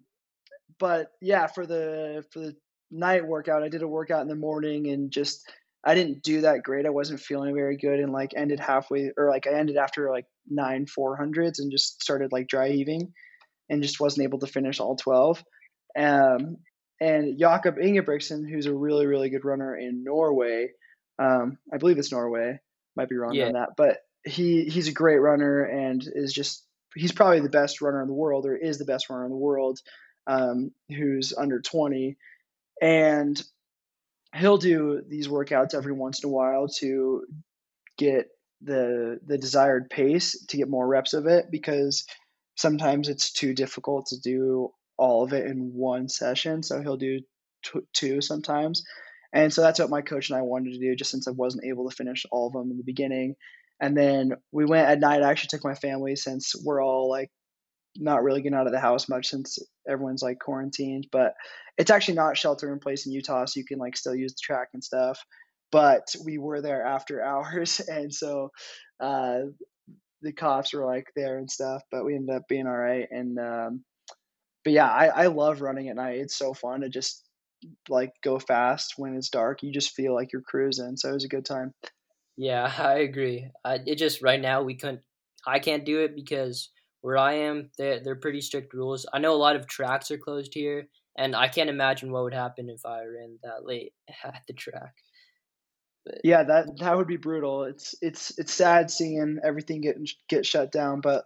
but 0.78 1.08
yeah, 1.20 1.48
for 1.48 1.66
the 1.66 2.24
for 2.30 2.38
the 2.40 2.56
night 2.90 3.26
workout, 3.26 3.62
I 3.62 3.68
did 3.68 3.82
a 3.82 3.88
workout 3.88 4.22
in 4.22 4.28
the 4.28 4.34
morning 4.34 4.86
and 4.88 5.10
just 5.10 5.46
I 5.86 5.94
didn't 5.94 6.24
do 6.24 6.40
that 6.40 6.64
great. 6.64 6.84
I 6.84 6.90
wasn't 6.90 7.20
feeling 7.20 7.54
very 7.54 7.76
good 7.76 8.00
and 8.00 8.12
like 8.12 8.32
ended 8.36 8.58
halfway 8.58 9.12
or 9.16 9.30
like 9.30 9.46
I 9.46 9.52
ended 9.52 9.76
after 9.76 10.10
like 10.10 10.26
nine 10.48 10.86
four 10.86 11.16
hundreds 11.16 11.60
and 11.60 11.70
just 11.70 12.02
started 12.02 12.32
like 12.32 12.48
dry 12.48 12.70
heaving 12.70 13.12
and 13.70 13.82
just 13.82 14.00
wasn't 14.00 14.24
able 14.24 14.40
to 14.40 14.48
finish 14.48 14.80
all 14.80 14.96
twelve. 14.96 15.42
Um, 15.96 16.56
and 17.00 17.38
Jakob 17.38 17.76
Ingebrigtsen, 17.76 18.50
who's 18.50 18.66
a 18.66 18.74
really 18.74 19.06
really 19.06 19.30
good 19.30 19.44
runner 19.44 19.76
in 19.76 20.02
Norway, 20.02 20.70
um, 21.20 21.58
I 21.72 21.78
believe 21.78 21.98
it's 21.98 22.12
Norway 22.12 22.58
might 22.96 23.08
be 23.08 23.16
wrong 23.16 23.34
yeah. 23.34 23.46
on 23.46 23.52
that, 23.52 23.70
but 23.76 23.98
he 24.24 24.64
he's 24.64 24.88
a 24.88 24.92
great 24.92 25.18
runner 25.18 25.62
and 25.62 26.02
is 26.04 26.32
just 26.32 26.64
he's 26.96 27.12
probably 27.12 27.40
the 27.40 27.48
best 27.48 27.80
runner 27.80 28.02
in 28.02 28.08
the 28.08 28.14
world 28.14 28.44
or 28.44 28.56
is 28.56 28.78
the 28.78 28.84
best 28.84 29.08
runner 29.08 29.24
in 29.24 29.30
the 29.30 29.36
world 29.36 29.78
um, 30.26 30.72
who's 30.88 31.32
under 31.36 31.60
20 31.60 32.16
and 32.82 33.42
he'll 34.34 34.58
do 34.58 35.02
these 35.08 35.28
workouts 35.28 35.74
every 35.74 35.92
once 35.92 36.22
in 36.22 36.28
a 36.28 36.32
while 36.32 36.68
to 36.68 37.24
get 37.98 38.28
the 38.62 39.18
the 39.26 39.38
desired 39.38 39.90
pace 39.90 40.44
to 40.46 40.56
get 40.56 40.68
more 40.68 40.86
reps 40.86 41.12
of 41.12 41.26
it 41.26 41.46
because 41.50 42.06
sometimes 42.56 43.08
it's 43.08 43.32
too 43.32 43.54
difficult 43.54 44.06
to 44.06 44.20
do 44.20 44.70
all 44.96 45.22
of 45.22 45.32
it 45.32 45.46
in 45.46 45.72
one 45.74 46.08
session 46.08 46.62
so 46.62 46.80
he'll 46.80 46.96
do 46.96 47.20
t- 47.62 47.80
two 47.92 48.20
sometimes 48.22 48.82
and 49.32 49.52
so 49.52 49.60
that's 49.60 49.78
what 49.78 49.90
my 49.90 50.00
coach 50.00 50.30
and 50.30 50.38
I 50.38 50.42
wanted 50.42 50.72
to 50.72 50.78
do, 50.78 50.96
just 50.96 51.10
since 51.10 51.28
I 51.28 51.32
wasn't 51.32 51.64
able 51.64 51.88
to 51.88 51.94
finish 51.94 52.24
all 52.30 52.46
of 52.46 52.54
them 52.54 52.70
in 52.70 52.78
the 52.78 52.84
beginning. 52.84 53.36
And 53.78 53.94
then 53.94 54.32
we 54.50 54.64
went 54.64 54.88
at 54.88 54.98
night. 54.98 55.22
I 55.22 55.30
actually 55.30 55.48
took 55.48 55.64
my 55.64 55.74
family 55.74 56.16
since 56.16 56.54
we're 56.64 56.82
all 56.82 57.10
like 57.10 57.30
not 57.98 58.22
really 58.22 58.42
getting 58.42 58.56
out 58.56 58.66
of 58.66 58.72
the 58.72 58.80
house 58.80 59.08
much 59.08 59.28
since 59.28 59.58
everyone's 59.88 60.22
like 60.22 60.38
quarantined. 60.38 61.06
But 61.12 61.34
it's 61.78 61.90
actually 61.90 62.14
not 62.14 62.36
shelter 62.36 62.72
in 62.72 62.78
place 62.78 63.06
in 63.06 63.12
Utah, 63.12 63.44
so 63.44 63.58
you 63.58 63.66
can 63.66 63.78
like 63.78 63.96
still 63.96 64.14
use 64.14 64.32
the 64.32 64.40
track 64.42 64.68
and 64.74 64.82
stuff. 64.82 65.18
But 65.72 66.14
we 66.24 66.38
were 66.38 66.62
there 66.62 66.84
after 66.84 67.22
hours, 67.24 67.80
and 67.80 68.12
so 68.12 68.50
uh, 69.00 69.40
the 70.22 70.32
cops 70.32 70.72
were 70.72 70.84
like 70.84 71.06
there 71.14 71.38
and 71.38 71.50
stuff. 71.50 71.82
But 71.90 72.04
we 72.04 72.14
ended 72.14 72.34
up 72.34 72.48
being 72.48 72.66
all 72.66 72.76
right. 72.76 73.06
And 73.10 73.38
um, 73.38 73.84
but 74.64 74.72
yeah, 74.72 74.90
I, 74.90 75.06
I 75.06 75.26
love 75.26 75.60
running 75.60 75.88
at 75.88 75.96
night. 75.96 76.18
It's 76.18 76.36
so 76.36 76.52
fun 76.52 76.80
to 76.80 76.88
just 76.88 77.22
like 77.88 78.12
go 78.22 78.38
fast 78.38 78.94
when 78.96 79.14
it's 79.14 79.30
dark. 79.30 79.62
You 79.62 79.72
just 79.72 79.94
feel 79.94 80.14
like 80.14 80.32
you're 80.32 80.42
cruising. 80.42 80.96
So 80.96 81.10
it 81.10 81.14
was 81.14 81.24
a 81.24 81.28
good 81.28 81.44
time. 81.44 81.72
Yeah, 82.36 82.70
I 82.78 82.98
agree. 82.98 83.48
I, 83.64 83.80
it 83.86 83.96
just 83.96 84.22
right 84.22 84.40
now 84.40 84.62
we 84.62 84.74
couldn't. 84.74 85.02
I 85.46 85.60
can't 85.60 85.84
do 85.84 86.00
it 86.00 86.16
because 86.16 86.70
where 87.00 87.18
I 87.18 87.34
am, 87.34 87.70
they're 87.78 88.00
they're 88.00 88.16
pretty 88.16 88.40
strict 88.40 88.74
rules. 88.74 89.06
I 89.12 89.18
know 89.18 89.34
a 89.34 89.36
lot 89.36 89.56
of 89.56 89.66
tracks 89.66 90.10
are 90.10 90.18
closed 90.18 90.54
here, 90.54 90.88
and 91.16 91.36
I 91.36 91.48
can't 91.48 91.70
imagine 91.70 92.10
what 92.10 92.24
would 92.24 92.34
happen 92.34 92.68
if 92.68 92.84
I 92.84 93.04
ran 93.04 93.38
that 93.42 93.64
late 93.64 93.92
at 94.24 94.42
the 94.46 94.52
track. 94.52 94.94
But, 96.04 96.20
yeah, 96.22 96.44
that 96.44 96.78
that 96.78 96.96
would 96.96 97.08
be 97.08 97.16
brutal. 97.16 97.64
It's 97.64 97.94
it's 98.00 98.38
it's 98.38 98.52
sad 98.52 98.90
seeing 98.90 99.38
everything 99.44 99.80
get 99.80 99.96
get 100.28 100.46
shut 100.46 100.70
down, 100.72 101.00
but 101.00 101.24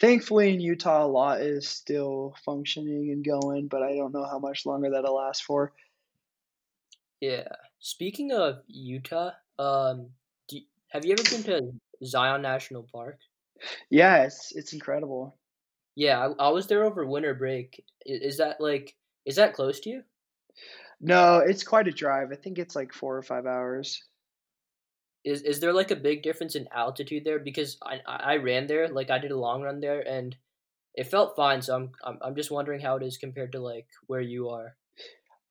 thankfully 0.00 0.54
in 0.54 0.60
Utah, 0.60 1.04
a 1.04 1.06
lot 1.06 1.40
is 1.40 1.68
still 1.68 2.34
functioning 2.44 3.10
and 3.12 3.24
going, 3.24 3.68
but 3.68 3.82
I 3.82 3.94
don't 3.94 4.12
know 4.12 4.24
how 4.24 4.38
much 4.38 4.66
longer 4.66 4.90
that'll 4.90 5.16
last 5.16 5.44
for. 5.44 5.72
Yeah. 7.20 7.48
Speaking 7.80 8.32
of 8.32 8.60
Utah, 8.66 9.32
um, 9.58 10.10
you, 10.50 10.62
have 10.88 11.04
you 11.04 11.12
ever 11.12 11.22
been 11.22 11.42
to 11.44 11.72
Zion 12.04 12.42
National 12.42 12.86
Park? 12.92 13.18
Yeah, 13.90 14.24
it's 14.24 14.52
it's 14.54 14.72
incredible. 14.72 15.36
Yeah, 15.94 16.18
I, 16.38 16.46
I 16.46 16.48
was 16.50 16.66
there 16.66 16.84
over 16.84 17.06
winter 17.06 17.34
break. 17.34 17.84
Is, 18.06 18.34
is 18.34 18.36
that 18.38 18.60
like 18.60 18.94
is 19.24 19.36
that 19.36 19.54
close 19.54 19.80
to 19.80 19.90
you? 19.90 20.02
No, 21.00 21.38
it's 21.38 21.64
quite 21.64 21.88
a 21.88 21.92
drive. 21.92 22.32
I 22.32 22.36
think 22.36 22.58
it's 22.58 22.74
like 22.74 22.92
four 22.92 23.16
or 23.16 23.22
five 23.22 23.46
hours. 23.46 24.02
Is 25.24 25.42
is 25.42 25.60
there 25.60 25.72
like 25.72 25.90
a 25.90 25.96
big 25.96 26.22
difference 26.22 26.54
in 26.54 26.68
altitude 26.72 27.24
there? 27.24 27.38
Because 27.38 27.76
I 27.82 28.00
I 28.06 28.36
ran 28.36 28.66
there, 28.66 28.88
like 28.88 29.10
I 29.10 29.18
did 29.18 29.30
a 29.30 29.38
long 29.38 29.62
run 29.62 29.80
there, 29.80 30.00
and 30.06 30.36
it 30.94 31.08
felt 31.08 31.36
fine. 31.36 31.62
So 31.62 31.74
I'm 31.74 31.92
I'm 32.04 32.18
I'm 32.22 32.36
just 32.36 32.50
wondering 32.50 32.80
how 32.80 32.96
it 32.96 33.02
is 33.02 33.18
compared 33.18 33.52
to 33.52 33.60
like 33.60 33.86
where 34.06 34.20
you 34.20 34.48
are. 34.48 34.76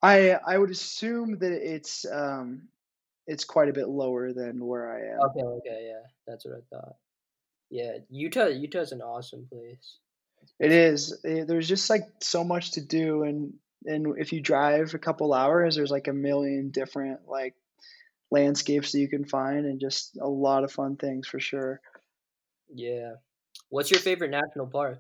I 0.02 0.40
I 0.46 0.58
would 0.58 0.72
assume 0.72 1.38
that 1.40 1.52
it's 1.52 2.06
um 2.12 2.70
it's 3.28 3.44
quite 3.44 3.70
a 3.70 3.74
bit 3.74 3.90
lower 3.90 4.34
than 4.34 4.66
where 4.66 4.92
I 4.92 5.14
am. 5.14 5.20
Okay, 5.30 5.44
okay, 5.44 5.88
yeah, 5.90 6.08
that's 6.26 6.46
what 6.46 6.56
I 6.56 6.76
thought. 6.76 6.96
Yeah, 7.70 7.98
Utah 8.10 8.48
Utah's 8.48 8.92
an 8.92 9.02
awesome 9.02 9.48
place. 9.52 9.98
It 10.60 10.72
is. 10.72 11.20
There's 11.24 11.68
just 11.68 11.90
like 11.90 12.04
so 12.22 12.44
much 12.44 12.72
to 12.72 12.82
do, 12.82 13.24
and 13.24 13.54
and 13.86 14.18
if 14.18 14.34
you 14.34 14.42
drive 14.42 14.94
a 14.94 15.00
couple 15.00 15.34
hours, 15.34 15.76
there's 15.76 15.92
like 15.92 16.08
a 16.08 16.14
million 16.14 16.70
different 16.70 17.28
like 17.28 17.56
landscapes 18.32 18.92
that 18.92 19.00
you 19.00 19.08
can 19.08 19.26
find 19.26 19.66
and 19.66 19.80
just 19.80 20.18
a 20.20 20.28
lot 20.28 20.64
of 20.64 20.72
fun 20.72 20.96
things 20.98 21.28
for 21.28 21.40
sure. 21.40 21.82
Yeah. 22.74 23.16
What's 23.70 23.92
your 23.92 24.00
favorite 24.00 24.32
national 24.32 24.68
park? 24.68 25.00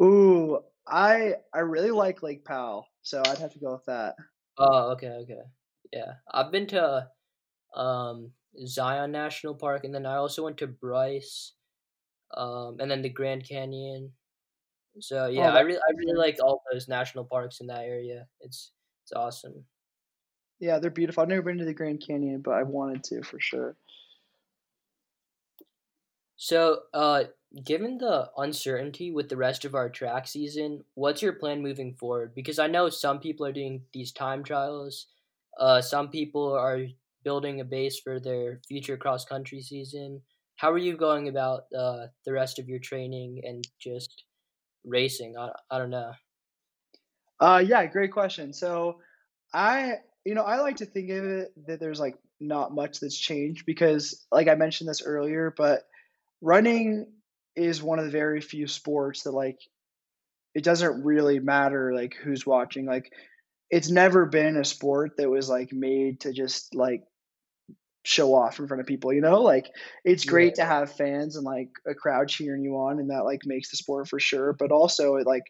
Ooh, 0.00 0.60
I 0.86 1.34
I 1.54 1.60
really 1.60 1.90
like 1.90 2.22
Lake 2.22 2.44
Powell, 2.44 2.86
so 3.02 3.22
I'd 3.24 3.38
have 3.38 3.52
to 3.52 3.58
go 3.58 3.72
with 3.72 3.84
that. 3.86 4.16
Oh, 4.58 4.92
okay, 4.92 5.08
okay. 5.08 5.42
Yeah. 5.92 6.14
I've 6.32 6.52
been 6.52 6.66
to 6.68 7.08
um 7.74 8.32
Zion 8.66 9.12
National 9.12 9.54
Park 9.54 9.84
and 9.84 9.94
then 9.94 10.06
I 10.06 10.16
also 10.16 10.44
went 10.44 10.58
to 10.58 10.66
Bryce 10.66 11.52
um 12.36 12.78
and 12.80 12.90
then 12.90 13.02
the 13.02 13.08
Grand 13.08 13.46
Canyon. 13.46 14.12
So 15.00 15.26
yeah, 15.26 15.52
oh, 15.52 15.56
I 15.56 15.60
really 15.60 15.78
I 15.78 15.92
really 15.96 16.18
like 16.18 16.38
all 16.42 16.62
those 16.72 16.88
national 16.88 17.24
parks 17.24 17.60
in 17.60 17.66
that 17.68 17.84
area. 17.84 18.26
It's 18.40 18.72
it's 19.04 19.12
awesome. 19.12 19.64
Yeah, 20.58 20.78
they're 20.78 20.90
beautiful. 20.90 21.22
I've 21.22 21.28
never 21.28 21.42
been 21.42 21.58
to 21.58 21.64
the 21.64 21.74
Grand 21.74 22.02
Canyon, 22.06 22.42
but 22.42 22.52
I 22.52 22.62
wanted 22.64 23.02
to 23.04 23.22
for 23.22 23.40
sure. 23.40 23.76
So, 26.36 26.82
uh, 26.94 27.24
given 27.64 27.98
the 27.98 28.30
uncertainty 28.36 29.10
with 29.10 29.28
the 29.28 29.36
rest 29.36 29.64
of 29.64 29.74
our 29.74 29.90
track 29.90 30.26
season, 30.26 30.84
what's 30.94 31.22
your 31.22 31.34
plan 31.34 31.62
moving 31.62 31.94
forward? 31.94 32.34
Because 32.34 32.58
I 32.58 32.66
know 32.66 32.88
some 32.88 33.20
people 33.20 33.44
are 33.46 33.52
doing 33.52 33.84
these 33.92 34.12
time 34.12 34.42
trials. 34.42 35.06
Uh, 35.58 35.82
some 35.82 36.08
people 36.08 36.52
are 36.52 36.86
building 37.24 37.60
a 37.60 37.64
base 37.64 38.00
for 38.00 38.20
their 38.20 38.60
future 38.68 38.96
cross 38.96 39.24
country 39.24 39.60
season. 39.60 40.20
How 40.56 40.70
are 40.72 40.78
you 40.78 40.96
going 40.96 41.28
about 41.28 41.62
uh, 41.76 42.06
the 42.24 42.32
rest 42.32 42.58
of 42.58 42.68
your 42.68 42.78
training 42.78 43.42
and 43.44 43.66
just 43.80 44.24
racing? 44.84 45.36
I, 45.38 45.50
I 45.70 45.78
don't 45.78 45.90
know. 45.90 46.12
Uh, 47.40 47.62
yeah, 47.66 47.86
great 47.86 48.12
question. 48.12 48.52
So 48.52 48.98
I, 49.54 49.94
you 50.24 50.34
know, 50.34 50.42
I 50.42 50.60
like 50.60 50.76
to 50.76 50.86
think 50.86 51.10
of 51.10 51.24
it 51.24 51.52
that 51.66 51.80
there's 51.80 52.00
like 52.00 52.16
not 52.40 52.74
much 52.74 53.00
that's 53.00 53.18
changed 53.18 53.64
because, 53.64 54.26
like 54.30 54.48
I 54.48 54.54
mentioned 54.54 54.90
this 54.90 55.02
earlier, 55.02 55.54
but 55.56 55.82
running 56.42 57.06
is 57.56 57.82
one 57.82 57.98
of 57.98 58.04
the 58.04 58.10
very 58.10 58.40
few 58.40 58.66
sports 58.66 59.22
that 59.22 59.32
like 59.32 59.58
it 60.54 60.64
doesn't 60.64 61.04
really 61.04 61.38
matter 61.38 61.94
like 61.94 62.14
who's 62.22 62.46
watching. 62.46 62.86
Like 62.86 63.12
it's 63.70 63.90
never 63.90 64.26
been 64.26 64.56
a 64.56 64.64
sport 64.64 65.16
that 65.16 65.30
was 65.30 65.48
like 65.48 65.72
made 65.72 66.20
to 66.20 66.32
just 66.32 66.74
like 66.74 67.02
show 68.02 68.34
off 68.34 68.58
in 68.58 68.66
front 68.66 68.80
of 68.80 68.86
people 68.86 69.12
you 69.12 69.20
know 69.20 69.42
like 69.42 69.70
it's 70.04 70.24
great 70.24 70.54
yeah. 70.56 70.64
to 70.64 70.70
have 70.70 70.92
fans 70.92 71.36
and 71.36 71.44
like 71.44 71.68
a 71.86 71.94
crowd 71.94 72.28
cheering 72.28 72.64
you 72.64 72.72
on 72.76 72.98
and 72.98 73.10
that 73.10 73.24
like 73.24 73.40
makes 73.44 73.70
the 73.70 73.76
sport 73.76 74.08
for 74.08 74.18
sure 74.18 74.54
but 74.58 74.72
also 74.72 75.16
it 75.16 75.26
like 75.26 75.42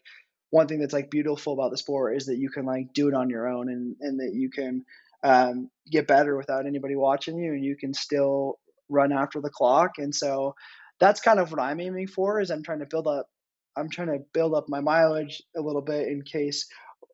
one 0.49 0.67
thing 0.67 0.79
that's 0.79 0.93
like 0.93 1.09
beautiful 1.09 1.53
about 1.53 1.71
the 1.71 1.77
sport 1.77 2.17
is 2.17 2.25
that 2.25 2.37
you 2.37 2.49
can 2.49 2.65
like 2.65 2.87
do 2.93 3.07
it 3.07 3.13
on 3.13 3.29
your 3.29 3.47
own 3.47 3.69
and 3.69 3.95
and 4.01 4.19
that 4.19 4.33
you 4.33 4.49
can 4.49 4.83
um, 5.23 5.69
get 5.89 6.07
better 6.07 6.35
without 6.35 6.65
anybody 6.65 6.95
watching 6.95 7.37
you 7.37 7.53
and 7.53 7.63
you 7.63 7.77
can 7.77 7.93
still 7.93 8.59
run 8.89 9.11
after 9.11 9.39
the 9.39 9.51
clock 9.51 9.91
and 9.97 10.13
so 10.13 10.55
that's 10.99 11.21
kind 11.21 11.39
of 11.39 11.51
what 11.51 11.61
i'm 11.61 11.79
aiming 11.79 12.07
for 12.07 12.41
is 12.41 12.49
i'm 12.49 12.63
trying 12.63 12.79
to 12.79 12.87
build 12.89 13.07
up 13.07 13.27
i'm 13.77 13.89
trying 13.89 14.07
to 14.07 14.19
build 14.33 14.53
up 14.53 14.65
my 14.67 14.81
mileage 14.81 15.41
a 15.55 15.61
little 15.61 15.81
bit 15.81 16.07
in 16.07 16.21
case 16.23 16.67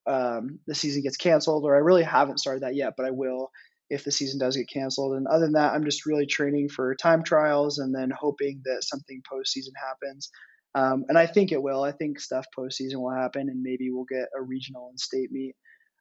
um, 0.08 0.60
the 0.68 0.76
season 0.76 1.02
gets 1.04 1.18
canceled 1.18 1.66
or 1.66 1.76
i 1.76 1.80
really 1.80 2.04
haven't 2.04 2.40
started 2.40 2.64
that 2.64 2.76
yet 2.76 2.94
but 2.96 3.06
i 3.06 3.12
will 3.12 3.52
if 3.90 4.04
the 4.04 4.12
season 4.12 4.40
does 4.40 4.58
get 4.58 4.70
canceled. 4.70 5.16
And 5.16 5.28
other 5.28 5.46
than 5.46 5.54
that, 5.54 5.74
I'm 5.74 5.86
just 5.86 6.06
really 6.06 6.26
training 6.26 6.70
for 6.70 6.96
time 6.96 7.24
trials 7.24 7.78
and 7.78 7.96
then 7.96 8.12
hoping 8.12 8.62
that 8.66 8.84
something 8.84 9.22
postseason 9.32 9.72
happens. 9.76 10.30
Um, 10.76 11.06
and 11.08 11.18
I 11.18 11.26
think 11.26 11.52
it 11.52 11.62
will. 11.62 11.84
I 11.84 11.92
think 11.92 12.20
stuff 12.20 12.46
postseason 12.58 12.98
will 12.98 13.14
happen, 13.14 13.50
and 13.50 13.64
maybe 13.64 13.90
we'll 13.90 14.06
get 14.06 14.28
a 14.38 14.42
regional 14.42 14.90
and 14.90 15.00
state 15.00 15.32
meet. 15.32 15.56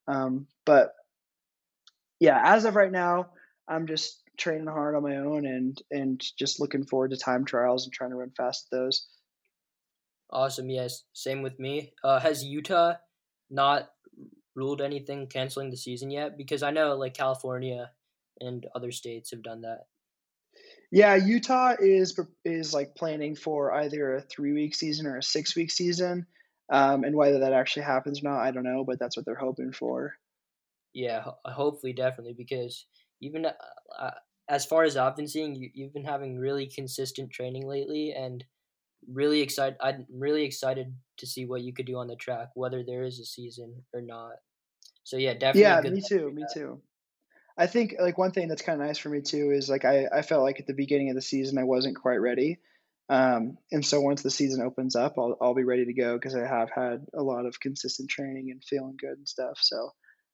Um, 0.09 0.47
but 0.65 0.91
yeah, 2.21 2.41
as 2.45 2.65
of 2.65 2.77
right 2.77 2.93
now, 2.93 3.31
I'm 3.69 3.87
just 3.87 4.23
training 4.37 4.67
hard 4.67 4.95
on 4.95 5.03
my 5.03 5.17
own 5.17 5.47
and 5.47 5.81
and 5.91 6.23
just 6.39 6.61
looking 6.61 6.85
forward 6.85 7.13
to 7.13 7.17
time 7.17 7.47
trials 7.47 7.85
and 7.85 7.93
trying 7.93 8.11
to 8.11 8.17
run 8.17 8.33
fast 8.37 8.69
at 8.71 8.77
those. 8.77 9.07
Awesome. 10.31 10.69
Yes. 10.69 11.05
Same 11.13 11.41
with 11.41 11.59
me. 11.59 11.93
Uh, 12.05 12.21
has 12.21 12.45
Utah 12.45 12.95
not 13.49 13.89
ruled 14.57 14.81
anything 14.81 15.29
canceling 15.29 15.71
the 15.71 15.77
season 15.77 16.11
yet? 16.11 16.37
Because 16.37 16.63
I 16.65 16.73
know 16.73 16.97
like 16.97 17.15
California 17.15 17.91
and 18.41 18.67
other 18.75 18.91
states 18.91 19.31
have 19.31 19.43
done 19.43 19.61
that. 19.63 19.87
Yeah, 20.91 21.17
Utah 21.17 21.75
is 21.79 22.19
is 22.45 22.73
like 22.73 22.95
planning 22.95 23.35
for 23.35 23.73
either 23.73 24.17
a 24.17 24.21
three 24.23 24.53
week 24.53 24.75
season 24.75 25.07
or 25.07 25.19
a 25.19 25.23
six 25.23 25.55
week 25.57 25.71
season, 25.71 26.27
um, 26.73 27.05
and 27.05 27.17
whether 27.17 27.41
that 27.41 27.53
actually 27.53 27.83
happens 27.83 28.21
or 28.21 28.31
not, 28.31 28.41
I 28.41 28.51
don't 28.51 28.65
know. 28.65 28.85
But 28.85 28.99
that's 28.99 29.17
what 29.17 29.27
they're 29.27 29.35
hoping 29.35 29.73
for. 29.73 30.15
Yeah, 30.95 31.25
hopefully, 31.45 31.93
definitely, 31.93 32.35
because 32.35 32.87
even 33.21 33.47
uh, 33.47 33.53
uh, 33.99 34.11
as 34.49 34.65
far 34.65 34.85
as 34.85 34.97
I've 34.97 35.17
been 35.17 35.29
seeing, 35.29 35.55
you, 35.55 35.71
you've 35.75 35.93
been 35.93 36.05
having 36.05 36.39
really 36.39 36.67
consistent 36.67 37.31
training 37.31 37.67
lately, 37.67 38.13
and 38.13 38.45
really 39.13 39.41
excited. 39.41 39.77
I'm 39.81 40.07
really 40.11 40.45
excited 40.45 40.95
to 41.19 41.27
see 41.27 41.47
what 41.47 41.63
you 41.63 41.73
could 41.73 41.87
do 41.87 41.99
on 41.99 42.07
the 42.07 42.17
track, 42.17 42.51
whether 42.55 42.85
there 42.85 43.03
is 43.03 43.19
a 43.19 43.25
season 43.25 43.83
or 43.93 44.01
not. 44.01 44.37
So 45.07 45.19
yeah, 45.19 45.35
definitely. 45.35 45.89
Yeah, 45.89 45.95
me 45.95 46.01
too. 46.01 46.33
Me 46.33 46.45
too. 46.53 46.83
I 47.57 47.69
think 47.69 47.95
like 48.01 48.19
one 48.19 48.33
thing 48.33 48.49
that's 48.49 48.63
kind 48.63 48.81
of 48.81 48.89
nice 48.89 48.99
for 48.99 49.09
me 49.09 49.21
too 49.21 49.53
is 49.53 49.69
like 49.71 49.85
I, 49.85 50.07
I 50.13 50.23
felt 50.23 50.43
like 50.43 50.59
at 50.59 50.67
the 50.67 50.75
beginning 50.75 51.11
of 51.11 51.15
the 51.15 51.23
season 51.23 51.59
I 51.59 51.63
wasn't 51.63 51.95
quite 51.95 52.17
ready. 52.17 52.59
Um, 53.09 53.57
and 53.71 53.87
so 53.87 54.01
once 54.01 54.23
the 54.23 54.33
season 54.33 54.63
opens 54.67 54.97
up, 54.97 55.15
I'll, 55.17 55.37
I'll 55.41 55.55
be 55.55 55.63
ready 55.63 55.85
to 55.85 55.93
go 55.93 56.15
because 56.15 56.35
I 56.35 56.45
have 56.45 56.71
had 56.75 57.07
a 57.15 57.23
lot 57.23 57.47
of 57.47 57.61
consistent 57.61 58.11
training 58.11 58.49
and 58.51 58.65
feeling 58.65 58.97
good 58.99 59.17
and 59.17 59.29
stuff. 59.29 59.59
So 59.61 59.93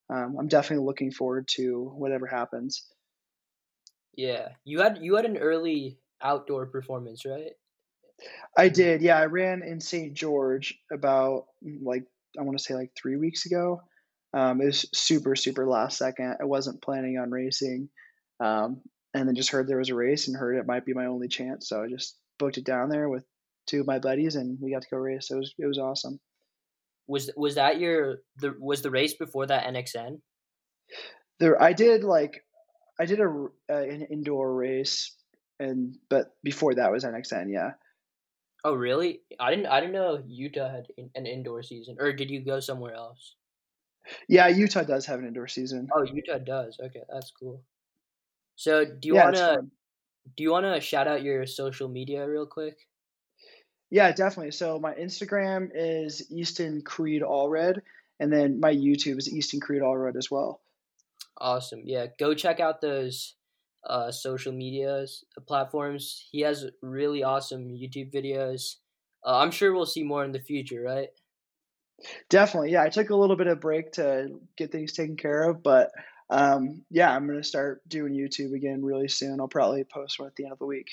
um, 0.09 0.37
I'm 0.41 0.49
definitely 0.49 0.87
looking 0.87 1.13
forward 1.13 1.49
to 1.49 1.93
whatever 1.95 2.27
happens. 2.27 2.87
Yeah, 4.15 4.49
you 4.65 4.81
had 4.81 5.01
you 5.03 5.17
had 5.17 5.27
an 5.27 5.37
early 5.37 5.99
outdoor 6.23 6.65
performance, 6.65 7.27
right? 7.27 7.53
I 8.57 8.71
did. 8.71 9.03
Yeah, 9.03 9.19
I 9.19 9.27
ran 9.27 9.63
in 9.63 9.83
St. 9.83 10.15
George 10.15 10.79
about 10.91 11.45
like 11.83 12.05
I 12.39 12.43
want 12.43 12.57
to 12.57 12.65
say 12.65 12.73
like 12.73 12.93
three 12.97 13.17
weeks 13.17 13.45
ago. 13.45 13.83
Um, 14.35 14.61
it 14.61 14.67
was 14.67 14.89
super, 14.95 15.37
super 15.37 15.67
last 15.67 15.99
second. 15.99 16.37
I 16.41 16.45
wasn't 16.45 16.83
planning 16.83 17.19
on 17.19 17.31
racing. 17.31 17.89
Um, 18.41 18.81
and 19.15 19.29
then 19.29 19.35
just 19.35 19.51
heard 19.51 19.69
there 19.69 19.79
was 19.79 19.91
a 19.91 19.95
race 19.95 20.27
and 20.27 20.37
heard 20.37 20.57
it 20.57 20.67
might 20.67 20.87
be 20.87 20.95
my 20.95 21.07
only 21.07 21.29
chance. 21.29 21.69
So 21.69 21.83
I 21.83 21.89
just 21.89 22.17
booked 22.39 22.59
it 22.59 22.65
down 22.65 22.89
there 22.89 23.09
with 23.09 23.25
two 23.67 23.81
of 23.81 23.87
my 23.87 23.99
buddies 23.99 24.37
and 24.37 24.59
we 24.61 24.73
got 24.73 24.83
to 24.83 24.89
go 24.91 24.97
race. 24.97 25.29
So 25.29 25.37
it 25.37 25.39
was, 25.39 25.55
it 25.59 25.67
was 25.67 25.79
awesome. 25.79 26.19
Was, 27.07 27.31
was 27.37 27.57
that 27.57 27.79
your, 27.79 28.19
the, 28.39 28.55
was 28.59 28.81
the 28.81 28.91
race 28.91 29.15
before 29.15 29.47
that 29.47 29.65
NXN? 29.65 30.21
There, 31.41 31.61
I 31.63 31.73
did 31.73 32.05
like, 32.05 32.43
I 32.99 33.05
did 33.05 33.21
a, 33.21 33.47
uh, 33.71 33.77
an 33.77 34.07
indoor 34.11 34.55
race 34.55 35.15
and, 35.61 35.97
but 36.09 36.29
before 36.43 36.75
that 36.75 36.91
was 36.91 37.05
NXN. 37.05 37.53
Yeah. 37.53 37.73
Oh 38.65 38.75
really? 38.75 39.21
I 39.39 39.51
didn't, 39.51 39.67
I 39.67 39.81
didn't 39.81 39.93
know 39.93 40.23
Utah 40.27 40.71
had 40.71 40.87
an 41.15 41.27
indoor 41.27 41.63
season 41.63 41.97
or 42.01 42.13
did 42.13 42.31
you 42.31 42.43
go 42.45 42.61
somewhere 42.61 42.95
else? 42.95 43.35
Yeah, 44.29 44.49
Utah 44.49 44.83
does 44.83 45.07
have 45.07 45.21
an 45.21 45.27
indoor 45.27 45.49
season. 45.49 45.89
Oh, 45.95 46.03
Utah 46.03 46.39
does. 46.39 46.79
Okay, 46.83 47.03
that's 47.13 47.31
cool. 47.31 47.63
So, 48.57 48.85
do 48.85 49.09
you 49.09 49.15
yeah, 49.15 49.25
want 49.25 49.37
to 49.37 49.63
do 50.37 50.45
you 50.45 50.51
want 50.51 50.67
to 50.67 50.81
shout 50.81 51.09
out 51.09 51.23
your 51.23 51.47
social 51.47 51.89
media 51.89 52.29
real 52.29 52.47
quick? 52.47 52.77
Yeah, 53.91 54.11
definitely. 54.13 54.53
So 54.53 54.79
my 54.79 54.95
Instagram 54.95 55.69
is 55.75 56.31
Easton 56.31 56.83
Creed 56.83 57.23
Allred, 57.23 57.81
and 58.19 58.33
then 58.33 58.59
my 58.59 58.73
YouTube 58.75 59.19
is 59.19 59.31
Easton 59.31 59.61
Creed 59.61 59.83
Allred 59.83 60.17
as 60.17 60.31
well. 60.31 60.63
Awesome. 61.37 61.83
Yeah, 61.85 62.07
go 62.19 62.35
check 62.35 62.59
out 62.59 62.81
those 62.81 63.35
uh, 63.87 64.11
social 64.11 64.53
media 64.53 65.05
platforms. 65.47 66.27
He 66.31 66.41
has 66.41 66.65
really 66.81 67.23
awesome 67.23 67.69
YouTube 67.69 68.15
videos. 68.15 68.77
Uh, 69.27 69.39
I'm 69.39 69.51
sure 69.51 69.75
we'll 69.75 69.87
see 69.87 70.03
more 70.03 70.25
in 70.25 70.33
the 70.33 70.41
future, 70.41 70.83
right? 70.83 71.09
Definitely, 72.29 72.73
yeah. 72.73 72.83
I 72.83 72.89
took 72.89 73.11
a 73.11 73.17
little 73.17 73.37
bit 73.37 73.47
of 73.47 73.61
break 73.61 73.93
to 73.93 74.29
get 74.57 74.73
things 74.73 74.93
taken 74.93 75.17
care 75.17 75.49
of, 75.49 75.63
but 75.63 75.91
um, 76.31 76.85
yeah, 76.91 77.15
I'm 77.15 77.27
gonna 77.27 77.45
start 77.45 77.87
doing 77.89 78.15
YouTube 78.15 78.55
again 78.55 78.85
really 78.85 79.09
soon. 79.09 79.41
I'll 79.41 79.49
probably 79.49 79.85
post 79.85 80.19
one 80.19 80.29
at 80.29 80.37
the 80.37 80.45
end 80.45 80.53
of 80.53 80.59
the 80.59 80.67
week. 80.67 80.89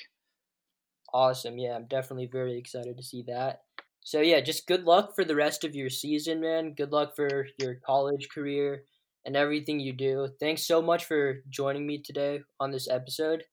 Awesome, 1.14 1.58
yeah. 1.58 1.76
I'm 1.76 1.88
definitely 1.88 2.30
very 2.32 2.58
excited 2.58 2.98
to 2.98 3.04
see 3.04 3.24
that. 3.28 3.62
So 4.02 4.22
yeah, 4.22 4.42
just 4.42 4.68
good 4.68 4.84
luck 4.84 5.16
for 5.16 5.24
the 5.24 5.36
rest 5.36 5.64
of 5.64 5.76
your 5.76 5.90
season, 5.90 6.42
man. 6.42 6.74
Good 6.74 6.92
luck 6.92 7.16
for 7.16 7.48
your 7.60 7.76
college 7.86 8.28
career 8.34 8.84
and 9.26 9.36
everything 9.36 9.80
you 9.80 9.94
do. 9.94 10.30
Thanks 10.40 10.66
so 10.66 10.82
much 10.82 11.06
for 11.06 11.44
joining 11.50 11.86
me 11.86 12.02
today 12.02 12.42
on 12.60 12.72
this 12.72 12.90
episode. 12.90 13.44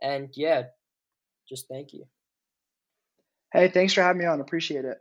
And 0.00 0.30
yeah, 0.34 0.64
just 1.48 1.68
thank 1.68 1.92
you. 1.92 2.04
Hey, 3.52 3.68
thanks 3.68 3.92
for 3.92 4.02
having 4.02 4.18
me 4.18 4.26
on. 4.26 4.40
Appreciate 4.40 4.84
it. 4.84 4.98